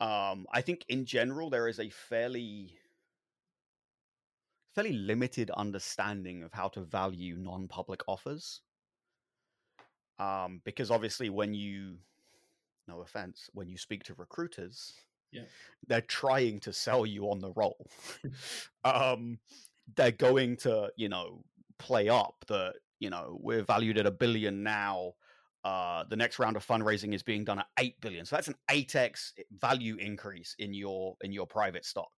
[0.00, 2.76] Um I think in general there is a fairly
[4.74, 8.62] fairly limited understanding of how to value non-public offers.
[10.18, 11.98] Um because obviously when you
[12.88, 14.94] no offense, when you speak to recruiters,
[15.32, 15.42] Yeah.
[15.86, 17.86] they're trying to sell you on the role.
[18.84, 19.38] um,
[19.96, 21.42] they're going to, you know,
[21.78, 25.12] play up that, you know, we're valued at a billion now.
[25.64, 28.24] Uh, the next round of fundraising is being done at eight billion.
[28.24, 32.12] So that's an eight x value increase in your in your private stock.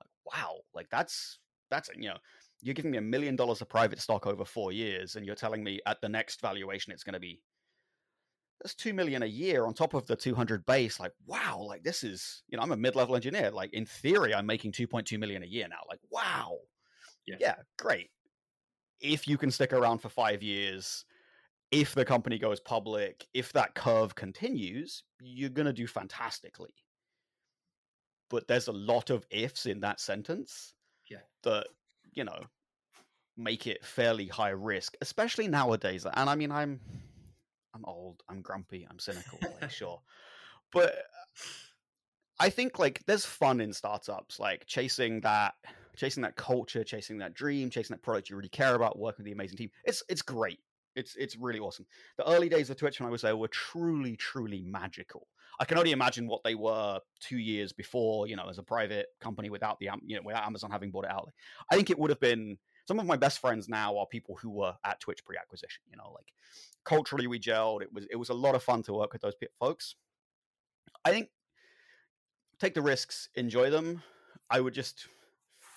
[0.00, 1.38] Like, wow, like that's
[1.70, 2.16] that's you know,
[2.60, 5.62] you're giving me a million dollars of private stock over four years, and you're telling
[5.62, 7.40] me at the next valuation it's going to be
[8.62, 12.04] that's two million a year on top of the 200 base like wow like this
[12.04, 15.46] is you know i'm a mid-level engineer like in theory i'm making 2.2 million a
[15.46, 16.56] year now like wow
[17.26, 17.36] Yeah.
[17.40, 18.10] yeah great
[19.00, 21.04] if you can stick around for five years
[21.72, 26.74] if the company goes public if that curve continues you're going to do fantastically
[28.30, 30.74] but there's a lot of ifs in that sentence
[31.10, 31.18] Yeah.
[31.42, 31.66] that
[32.12, 32.40] you know
[33.36, 36.78] make it fairly high risk especially nowadays and i mean i'm
[37.74, 40.00] I'm old, I'm grumpy, I'm cynical, like sure.
[40.72, 41.42] But uh,
[42.40, 45.54] I think like there's fun in startups, like chasing that
[45.96, 49.26] chasing that culture, chasing that dream, chasing that product you really care about, working with
[49.26, 49.70] the amazing team.
[49.84, 50.60] It's it's great.
[50.96, 51.86] It's it's really awesome.
[52.18, 55.26] The early days of Twitch when I was there were truly, truly magical.
[55.60, 59.06] I can only imagine what they were two years before, you know, as a private
[59.20, 61.30] company without the you know without Amazon having bought it out.
[61.70, 64.50] I think it would have been some of my best friends now are people who
[64.50, 65.82] were at Twitch pre-acquisition.
[65.90, 66.32] You know, like
[66.84, 67.82] culturally we gelled.
[67.82, 69.94] It was it was a lot of fun to work with those folks.
[71.04, 71.28] I think
[72.58, 74.02] take the risks, enjoy them.
[74.50, 75.08] I would just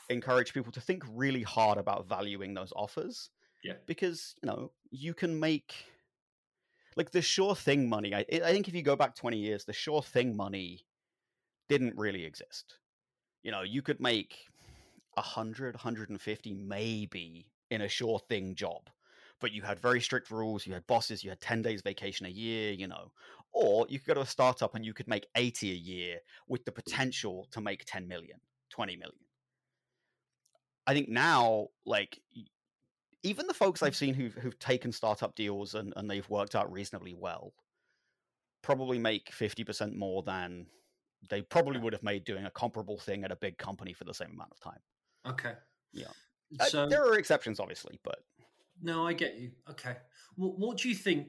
[0.09, 3.29] encourage people to think really hard about valuing those offers.
[3.63, 3.73] Yeah.
[3.87, 5.73] Because, you know, you can make
[6.95, 8.13] like the sure thing money.
[8.13, 10.85] I I think if you go back twenty years, the sure thing money
[11.67, 12.77] didn't really exist.
[13.43, 14.47] You know, you could make
[15.15, 18.89] 100, 150 maybe in a sure thing job,
[19.39, 20.65] but you had very strict rules.
[20.65, 21.23] You had bosses.
[21.23, 22.71] You had ten days vacation a year.
[22.71, 23.12] You know,
[23.56, 26.65] or you could go to a startup and you could make 80 a year with
[26.65, 28.38] the potential to make 10 million,
[28.69, 29.15] 20 million.
[30.86, 32.19] I think now, like,
[33.23, 33.97] even the folks I've mm.
[33.97, 37.54] seen who've, who've taken startup deals and, and they've worked out reasonably well
[38.62, 40.65] probably make 50% more than
[41.30, 44.13] they probably would have made doing a comparable thing at a big company for the
[44.13, 44.80] same amount of time.
[45.27, 45.53] Okay.
[45.93, 46.07] Yeah.
[46.67, 48.23] So, uh, there are exceptions, obviously, but.
[48.81, 49.51] No, I get you.
[49.69, 49.95] Okay.
[50.38, 51.27] Well, what do you think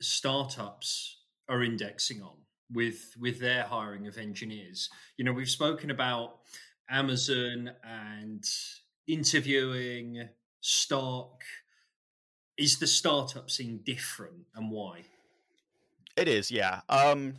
[0.00, 2.36] startups are indexing on
[2.72, 4.88] with with their hiring of engineers.
[5.16, 6.38] You know, we've spoken about
[6.88, 8.44] Amazon and
[9.06, 10.28] interviewing
[10.60, 11.42] stock.
[12.56, 15.02] Is the startup scene different and why?
[16.16, 16.82] It is, yeah.
[16.88, 17.34] Um,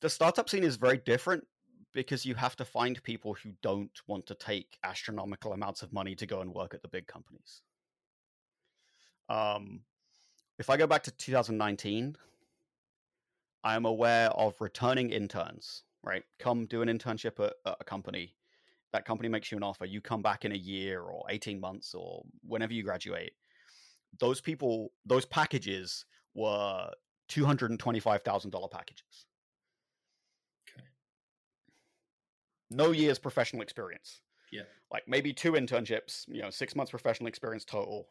[0.00, 1.46] the startup scene is very different
[1.92, 6.14] because you have to find people who don't want to take astronomical amounts of money
[6.14, 7.62] to go and work at the big companies.
[9.28, 9.80] Um,
[10.58, 12.16] if I go back to 2019,
[13.64, 16.24] I am aware of returning interns, right?
[16.38, 18.34] Come do an internship at, at, a company.
[18.92, 19.86] That company makes you an offer.
[19.86, 23.32] You come back in a year or 18 months or whenever you graduate.
[24.18, 26.90] Those people, those packages were
[27.30, 29.26] $225,000 packages.
[30.68, 30.86] Okay.
[32.72, 34.20] No years professional experience.
[34.50, 34.62] Yeah.
[34.92, 38.08] Like maybe two internships, you know, six months professional experience total,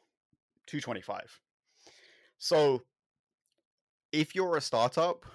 [0.67, 1.39] 225
[2.41, 2.82] so
[4.12, 5.28] if you're a startup,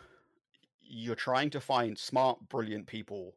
[0.80, 3.36] you're trying to find smart, brilliant people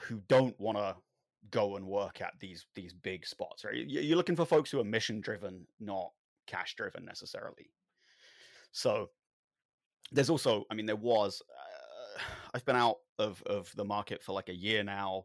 [0.00, 0.96] who don't want to
[1.50, 3.74] go and work at these these big spots, right?
[3.86, 6.12] You're looking for folks who are mission driven, not
[6.46, 7.70] cash driven necessarily.
[8.72, 9.10] So
[10.10, 11.42] there's also, I mean, there was.
[11.46, 12.22] Uh,
[12.54, 15.24] I've been out of of the market for like a year now.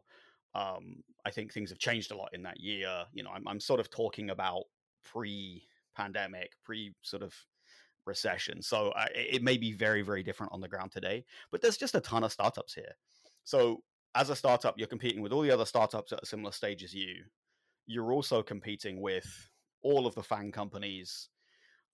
[0.54, 3.04] Um, I think things have changed a lot in that year.
[3.12, 4.64] You know, I'm I'm sort of talking about
[5.04, 7.34] pre pandemic, pre sort of
[8.06, 8.62] recession.
[8.62, 11.94] So uh, it may be very, very different on the ground today, but there's just
[11.94, 12.92] a ton of startups here.
[13.44, 13.82] So
[14.14, 16.94] as a startup, you're competing with all the other startups at a similar stage as
[16.94, 17.24] you.
[17.86, 19.26] You're also competing with
[19.82, 21.28] all of the FAANG companies.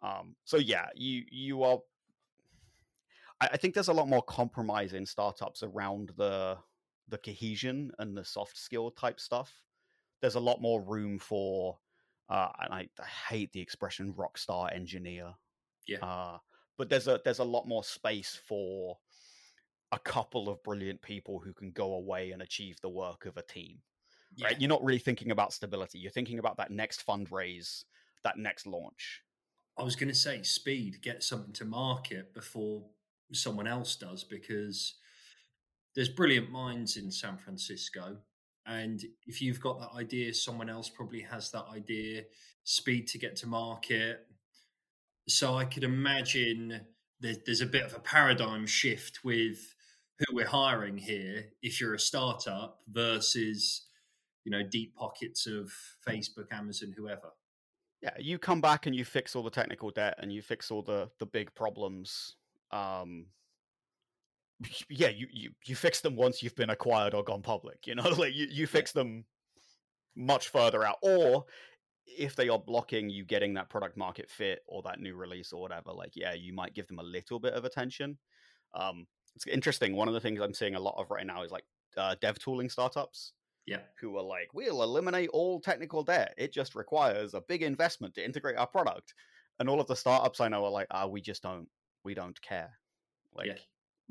[0.03, 1.79] Um, so yeah, you you are.
[3.43, 6.57] I, I think there's a lot more compromise in startups around the
[7.09, 9.53] the cohesion and the soft skill type stuff.
[10.21, 11.79] There's a lot more room for
[12.29, 15.35] uh, and I, I, hate the expression rock star engineer.
[15.87, 15.99] Yeah.
[15.99, 16.39] Uh,
[16.79, 18.97] but there's a there's a lot more space for
[19.91, 23.43] a couple of brilliant people who can go away and achieve the work of a
[23.43, 23.79] team.
[24.37, 24.47] Yeah.
[24.47, 24.61] Right?
[24.61, 25.99] You're not really thinking about stability.
[25.99, 27.85] You're thinking about that next fundraise,
[28.25, 29.23] that next launch.
[29.77, 32.85] I was going to say speed, get something to market before
[33.33, 34.95] someone else does because
[35.95, 38.17] there's brilliant minds in San Francisco
[38.67, 42.23] and if you've got that idea, someone else probably has that idea,
[42.65, 44.27] speed to get to market.
[45.29, 46.81] So I could imagine
[47.21, 49.75] there's a bit of a paradigm shift with
[50.19, 53.87] who we're hiring here if you're a startup versus
[54.45, 55.73] you know deep pockets of
[56.07, 57.31] facebook amazon whoever
[58.03, 60.83] yeah you come back and you fix all the technical debt and you fix all
[60.83, 62.35] the the big problems
[62.73, 63.27] um
[64.89, 67.87] yeah, you, you you fix them once you've been acquired or gone public.
[67.87, 69.25] You know, like you, you fix them
[70.17, 70.97] much further out.
[71.03, 71.45] Or
[72.07, 75.61] if they are blocking you getting that product market fit or that new release or
[75.61, 78.19] whatever, like yeah, you might give them a little bit of attention.
[78.75, 79.97] Um, it's interesting.
[79.97, 81.65] One of the things I'm seeing a lot of right now is like
[81.97, 83.33] uh, dev tooling startups.
[83.67, 83.79] Yeah.
[84.01, 86.35] Who are like, we'll eliminate all technical debt.
[86.37, 89.15] It just requires a big investment to integrate our product.
[89.61, 91.69] And all of the startups I know are like, ah, we just don't,
[92.05, 92.71] we don't care.
[93.35, 93.55] Like, yeah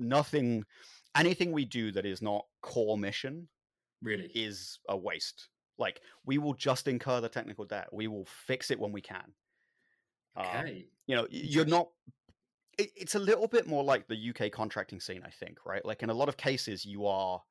[0.02, 0.66] nothing
[1.16, 3.48] anything we do that is not core mission
[4.02, 4.32] really?
[4.34, 5.50] is a waste.
[5.78, 7.88] Like we will just incur the technical debt.
[7.92, 9.34] We will fix it when we can.
[10.36, 10.58] Um, okay.
[10.58, 11.90] um, you know you're not
[12.78, 15.84] it, it's a little bit more like the uk contracting scene i think right?
[15.86, 17.42] Like in a lot of cases you are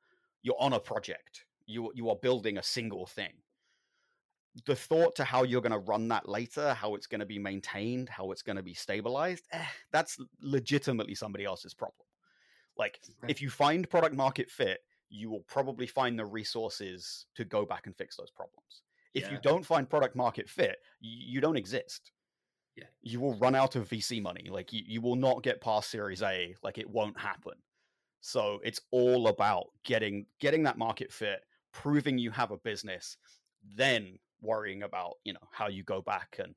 [0.43, 1.45] you're on a project.
[1.67, 3.33] You you are building a single thing
[4.65, 7.39] the thought to how you're going to run that later how it's going to be
[7.39, 12.05] maintained how it's going to be stabilized eh, that's legitimately somebody else's problem
[12.77, 14.79] like if you find product market fit,
[15.09, 18.81] you will probably find the resources to go back and fix those problems.
[19.13, 19.33] If yeah.
[19.33, 22.11] you don't find product market fit, you don't exist.
[22.75, 22.85] Yeah.
[23.01, 24.47] You will run out of VC money.
[24.49, 26.55] Like you, you will not get past Series A.
[26.63, 27.53] Like it won't happen.
[28.21, 31.41] So it's all about getting getting that market fit,
[31.73, 33.17] proving you have a business,
[33.75, 36.55] then worrying about, you know, how you go back and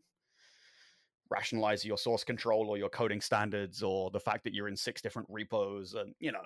[1.31, 5.01] rationalize your source control or your coding standards or the fact that you're in six
[5.01, 6.45] different repos and you know.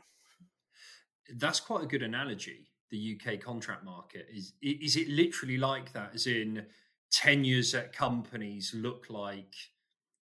[1.37, 4.27] That's quite a good analogy the uk contract market.
[4.33, 6.67] Is is it literally like that as in
[7.11, 9.55] tenures at companies look like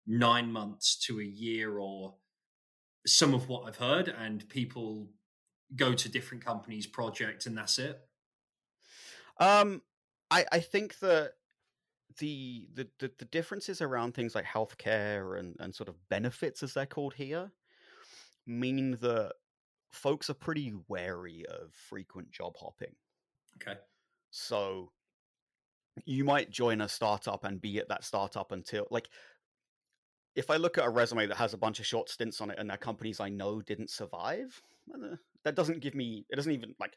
[0.05, 2.15] nine months to a year or
[3.05, 5.09] some of what i've heard and people
[5.75, 7.99] go to different companies project and that's it?
[9.39, 9.81] Um
[10.31, 11.33] i i think that
[12.19, 16.73] the, the the the differences around things like healthcare and and sort of benefits as
[16.73, 17.51] they're called here
[18.47, 19.33] mean that
[19.91, 22.95] folks are pretty wary of frequent job hopping.
[23.61, 23.77] Okay.
[24.31, 24.91] So
[26.05, 29.09] you might join a startup and be at that startup until like
[30.35, 32.59] if I look at a resume that has a bunch of short stints on it
[32.59, 34.61] and they're companies I know didn't survive,
[35.43, 36.95] that doesn't give me it doesn't even like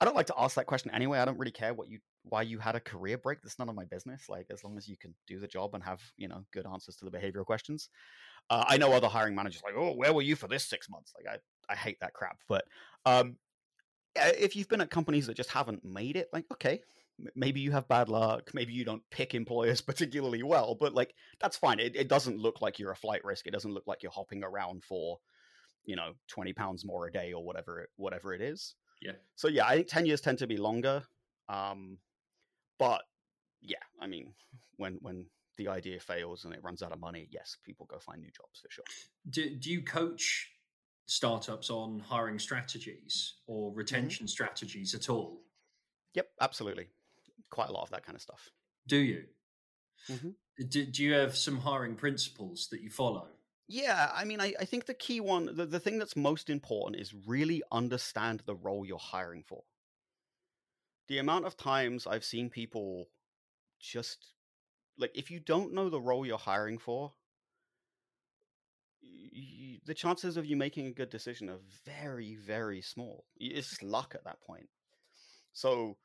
[0.00, 1.18] I don't like to ask that question anyway.
[1.18, 3.40] I don't really care what you why you had a career break.
[3.42, 4.28] That's none of my business.
[4.28, 6.96] Like as long as you can do the job and have you know good answers
[6.96, 7.88] to the behavioral questions.
[8.50, 11.12] Uh, I know other hiring managers like, oh, where were you for this six months?
[11.16, 12.38] Like I I hate that crap.
[12.48, 12.64] But
[13.04, 13.36] um,
[14.16, 16.80] if you've been at companies that just haven't made it, like okay,
[17.34, 18.50] maybe you have bad luck.
[18.54, 20.76] Maybe you don't pick employers particularly well.
[20.78, 21.80] But like that's fine.
[21.80, 23.46] It, it doesn't look like you're a flight risk.
[23.46, 25.18] It doesn't look like you're hopping around for
[25.84, 29.12] you know 20 pounds more a day or whatever whatever it is yeah.
[29.36, 31.02] So yeah, I think ten years tend to be longer.
[31.48, 31.98] Um,
[32.78, 33.02] but
[33.60, 34.34] yeah, I mean,
[34.76, 35.26] when when
[35.56, 38.60] the idea fails and it runs out of money, yes, people go find new jobs
[38.60, 38.84] for sure.
[39.28, 40.50] Do Do you coach
[41.06, 43.78] startups on hiring strategies or mm-hmm.
[43.78, 44.30] retention mm-hmm.
[44.30, 45.40] strategies at all?
[46.14, 46.88] Yep, absolutely.
[47.50, 48.50] Quite a lot of that kind of stuff.
[48.86, 49.24] Do you?
[50.08, 50.30] Mm-hmm.
[50.68, 53.28] Do, do you have some hiring principles that you follow?
[53.68, 57.00] Yeah, I mean, I, I think the key one, the, the thing that's most important
[57.00, 59.62] is really understand the role you're hiring for.
[61.08, 63.08] The amount of times I've seen people
[63.80, 64.34] just
[64.98, 67.12] like, if you don't know the role you're hiring for,
[69.00, 73.24] you, the chances of you making a good decision are very, very small.
[73.36, 74.68] It's luck at that point.
[75.52, 75.96] So,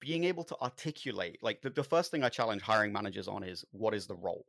[0.00, 3.64] being able to articulate, like, the, the first thing I challenge hiring managers on is
[3.72, 4.46] what is the role?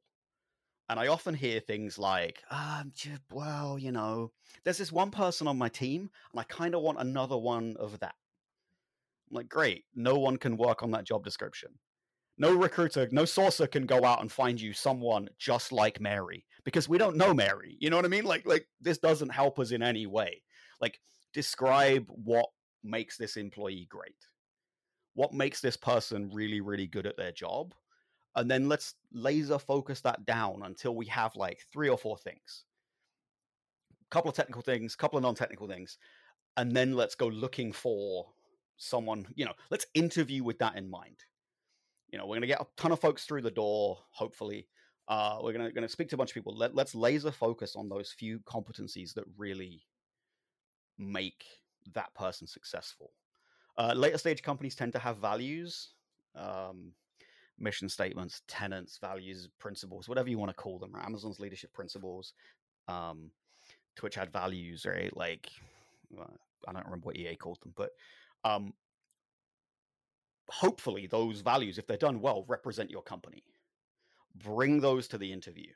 [0.90, 2.92] And I often hear things like, um,
[3.32, 4.32] well, you know,
[4.64, 8.00] there's this one person on my team, and I kind of want another one of
[8.00, 8.16] that.
[9.34, 11.70] Like, great, no one can work on that job description.
[12.38, 16.90] No recruiter, no sourcer can go out and find you someone just like Mary because
[16.90, 17.78] we don't know Mary.
[17.80, 18.26] You know what I mean?
[18.26, 20.42] Like, like this doesn't help us in any way.
[20.82, 21.00] Like,
[21.34, 22.48] describe what
[22.84, 24.16] makes this employee great.
[25.14, 27.76] What makes this person really, really good at their job?
[28.36, 32.66] and then let's laser focus that down until we have like three or four things
[34.02, 35.98] a couple of technical things a couple of non-technical things
[36.58, 38.28] and then let's go looking for
[38.78, 41.18] someone you know let's interview with that in mind
[42.12, 44.68] you know we're going to get a ton of folks through the door hopefully
[45.10, 47.90] uh, we're going to speak to a bunch of people Let, let's laser focus on
[47.90, 49.84] those few competencies that really
[50.98, 51.44] make
[51.94, 53.12] that person successful
[53.78, 55.94] uh, later stage companies tend to have values
[56.36, 56.94] um,
[57.60, 60.94] mission statements, tenants, values, principles, whatever you want to call them.
[61.02, 62.34] Amazon's leadership principles.
[62.88, 63.32] Um,
[63.96, 65.16] Twitch had values, right?
[65.16, 65.50] Like
[66.68, 67.92] I don't remember what EA called them, but
[68.44, 68.74] um,
[70.50, 73.44] hopefully those values, if they're done well, represent your company.
[74.36, 75.72] Bring those to the interview.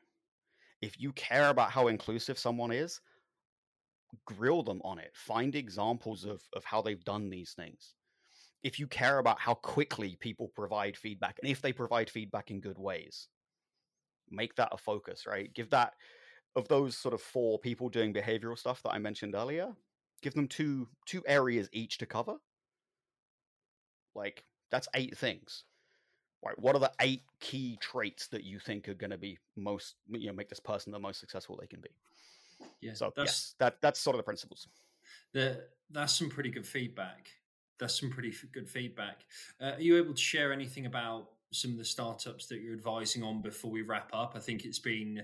[0.81, 3.01] If you care about how inclusive someone is,
[4.25, 5.11] grill them on it.
[5.13, 7.93] Find examples of, of how they've done these things
[8.63, 12.59] if you care about how quickly people provide feedback and if they provide feedback in
[12.59, 13.27] good ways
[14.29, 15.93] make that a focus right give that
[16.55, 19.69] of those sort of four people doing behavioral stuff that i mentioned earlier
[20.21, 22.35] give them two two areas each to cover
[24.17, 25.63] like that's eight things
[26.43, 29.95] right what are the eight key traits that you think are going to be most
[30.09, 31.89] you know make this person the most successful they can be
[32.81, 34.67] yeah so that's yes, that that's sort of the principles
[35.33, 37.29] the, that's some pretty good feedback
[37.79, 39.25] that's some pretty good feedback.
[39.61, 43.23] Uh, are you able to share anything about some of the startups that you're advising
[43.23, 44.33] on before we wrap up?
[44.35, 45.23] I think it's been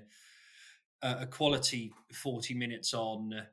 [1.02, 3.44] a, a quality 40 minutes on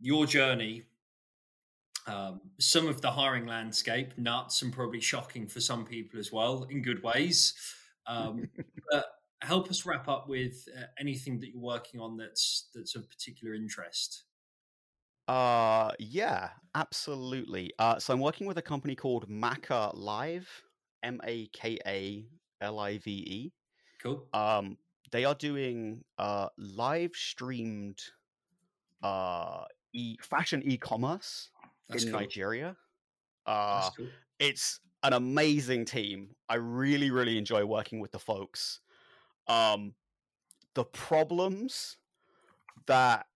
[0.00, 0.84] your journey.
[2.06, 6.64] Um, some of the hiring landscape, nuts and probably shocking for some people as well,
[6.64, 7.54] in good ways.
[8.06, 8.48] Um,
[8.90, 9.06] but
[9.40, 13.54] help us wrap up with uh, anything that you're working on that's that's of particular
[13.54, 14.24] interest.
[15.28, 17.72] Uh, yeah, absolutely.
[17.78, 20.48] Uh, so I'm working with a company called Maka Live,
[21.02, 22.26] M A K A
[22.60, 23.52] L I V E.
[24.02, 24.26] Cool.
[24.34, 24.76] Um,
[25.12, 28.00] they are doing uh live streamed
[29.02, 31.50] uh e fashion e-commerce
[31.88, 32.20] That's in cool.
[32.20, 32.76] Nigeria.
[33.46, 34.06] Uh, cool.
[34.38, 36.30] it's an amazing team.
[36.48, 38.80] I really, really enjoy working with the folks.
[39.48, 39.94] Um,
[40.74, 41.96] the problems
[42.86, 43.26] that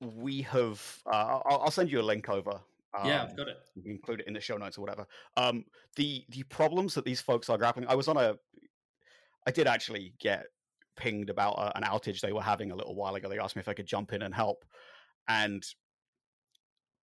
[0.00, 0.82] we have.
[1.06, 2.60] Uh, I'll, I'll, send you a link over.
[2.98, 3.58] Um, yeah, I've got it.
[3.84, 5.06] Include it in the show notes or whatever.
[5.36, 5.64] Um,
[5.96, 7.86] the the problems that these folks are grappling.
[7.88, 8.36] I was on a.
[9.46, 10.46] I did actually get
[10.96, 13.28] pinged about a, an outage they were having a little while ago.
[13.28, 14.64] They asked me if I could jump in and help,
[15.28, 15.64] and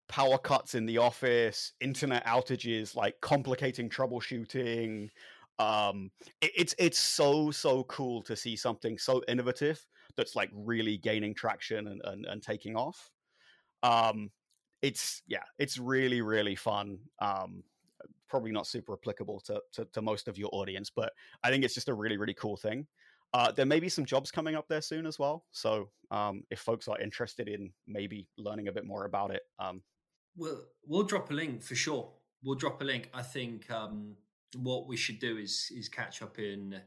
[0.07, 5.09] power cuts in the office, internet outages, like complicating troubleshooting.
[5.59, 9.85] Um, it, it's it's so so cool to see something so innovative
[10.15, 13.09] that's like really gaining traction and, and, and taking off.
[13.83, 14.31] Um,
[14.81, 16.99] it's yeah, it's really really fun.
[17.19, 17.63] Um,
[18.29, 21.73] probably not super applicable to, to, to most of your audience, but I think it's
[21.73, 22.87] just a really really cool thing.
[23.33, 25.43] Uh, there may be some jobs coming up there soon as well.
[25.51, 29.81] So um, if folks are interested in maybe learning a bit more about it, um,
[30.37, 32.09] we'll we'll drop a link for sure.
[32.43, 33.09] We'll drop a link.
[33.13, 34.15] I think um,
[34.55, 36.79] what we should do is is catch up in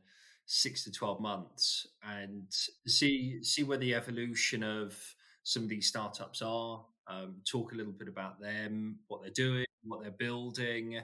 [0.47, 2.47] six to twelve months and
[2.87, 4.97] see see where the evolution of
[5.43, 6.85] some of these startups are.
[7.07, 11.01] Um, talk a little bit about them, what they're doing, what they're building,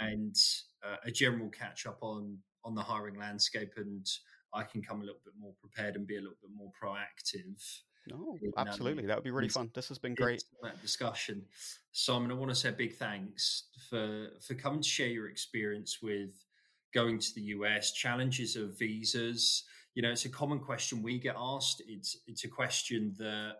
[0.00, 0.36] and
[0.84, 3.74] uh, a general catch up on on the hiring landscape.
[3.76, 4.06] And
[4.52, 7.80] I can come a little bit more prepared and be a little bit more proactive
[8.10, 9.06] no, absolutely.
[9.06, 9.70] that would be really fun.
[9.74, 10.42] This has been great.
[10.62, 11.44] That discussion.
[11.92, 15.98] Simon, I want to say a big thanks for for coming to share your experience
[16.02, 16.30] with
[16.94, 19.64] going to the US, challenges of visas.
[19.94, 21.82] You know, it's a common question we get asked.
[21.86, 23.56] It's it's a question that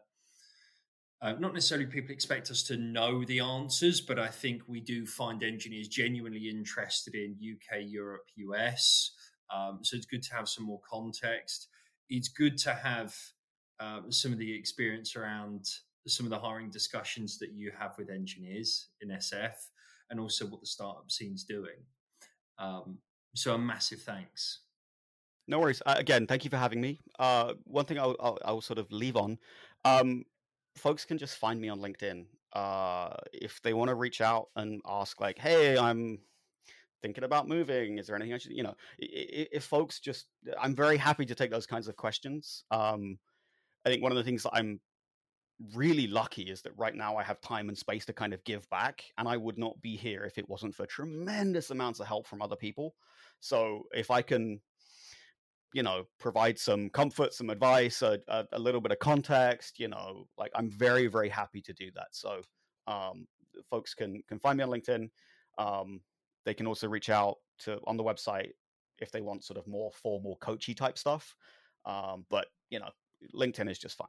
[1.21, 5.05] uh, not necessarily people expect us to know the answers, but I think we do
[5.05, 9.11] find engineers genuinely interested in UK, Europe, US.
[9.53, 11.69] Um, so it's good to have some more context.
[12.09, 13.17] It's good to have
[13.81, 15.69] um, some of the experience around
[16.07, 19.55] some of the hiring discussions that you have with engineers in SF,
[20.11, 21.77] and also what the startup scene's doing.
[22.59, 22.99] Um,
[23.35, 24.61] so a massive thanks.
[25.47, 25.83] No worries.
[25.87, 27.01] Uh, again, thank you for having me.
[27.19, 29.39] Uh, one thing I'll, I'll, I'll, sort of leave on,
[29.85, 30.25] um,
[30.77, 32.27] folks can just find me on LinkedIn.
[32.53, 36.19] Uh, if they want to reach out and ask, like, "Hey, I'm
[37.03, 37.99] thinking about moving.
[37.99, 40.27] Is there anything I should?" You know, if, folks just,
[40.61, 42.65] I'm very happy to take those kinds of questions.
[42.71, 43.19] Um,
[43.85, 44.81] I think one of the things that I'm
[45.75, 48.69] really lucky is that right now I have time and space to kind of give
[48.71, 49.05] back.
[49.19, 52.43] And I would not be here if it wasn't for tremendous amounts of help from
[52.43, 52.95] other people.
[53.41, 54.61] So if I can,
[55.73, 59.89] you know, provide some comfort, some advice, a, a, a little bit of context, you
[59.89, 62.09] know, like I'm very, very happy to do that.
[62.13, 62.41] So
[62.87, 63.27] um,
[63.69, 65.11] folks can can find me on LinkedIn.
[65.59, 66.01] Um,
[66.45, 68.53] they can also reach out to on the website
[69.01, 71.35] if they want sort of more formal coachy type stuff.
[71.85, 72.91] Um, but you know,
[73.35, 74.09] LinkedIn is just fine.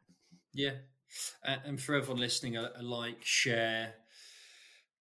[0.54, 0.74] Yeah.
[1.44, 3.94] And for everyone listening, a, like, share,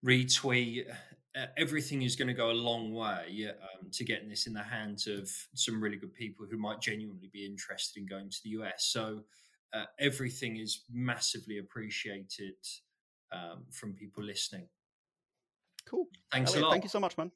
[0.05, 0.85] retweet,
[1.57, 5.07] everything is going to go a long way um, to getting this in the hands
[5.07, 8.85] of some really good people who might genuinely be interested in going to the US.
[8.85, 9.23] So
[9.73, 12.55] uh, everything is massively appreciated
[13.31, 14.67] um, from people listening.
[15.85, 16.07] Cool.
[16.31, 16.71] Thanks Elliot, a lot.
[16.71, 17.31] Thank you so much, man.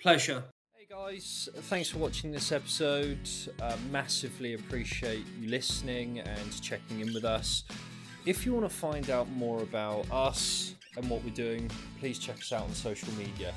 [0.00, 0.44] Pleasure.
[0.92, 3.26] Guys, thanks for watching this episode.
[3.62, 7.64] Uh, massively appreciate you listening and checking in with us.
[8.26, 12.36] If you want to find out more about us and what we're doing, please check
[12.36, 13.54] us out on social media.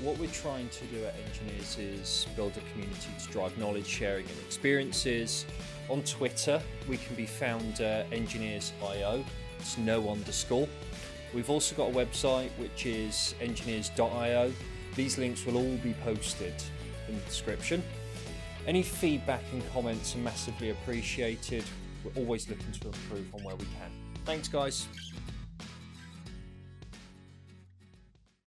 [0.00, 4.26] What we're trying to do at Enginears is build a community to drive knowledge sharing
[4.26, 5.46] and experiences.
[5.88, 9.24] On Twitter, we can be found at enginears.io.
[9.60, 10.66] It's no underscore.
[11.32, 14.50] We've also got a website which is enginears.io
[14.94, 16.54] these links will all be posted
[17.12, 17.82] in the description.
[18.66, 21.64] Any feedback and comments are massively appreciated.
[22.04, 23.90] We're always looking to improve on where we can.
[24.24, 24.88] Thanks, guys.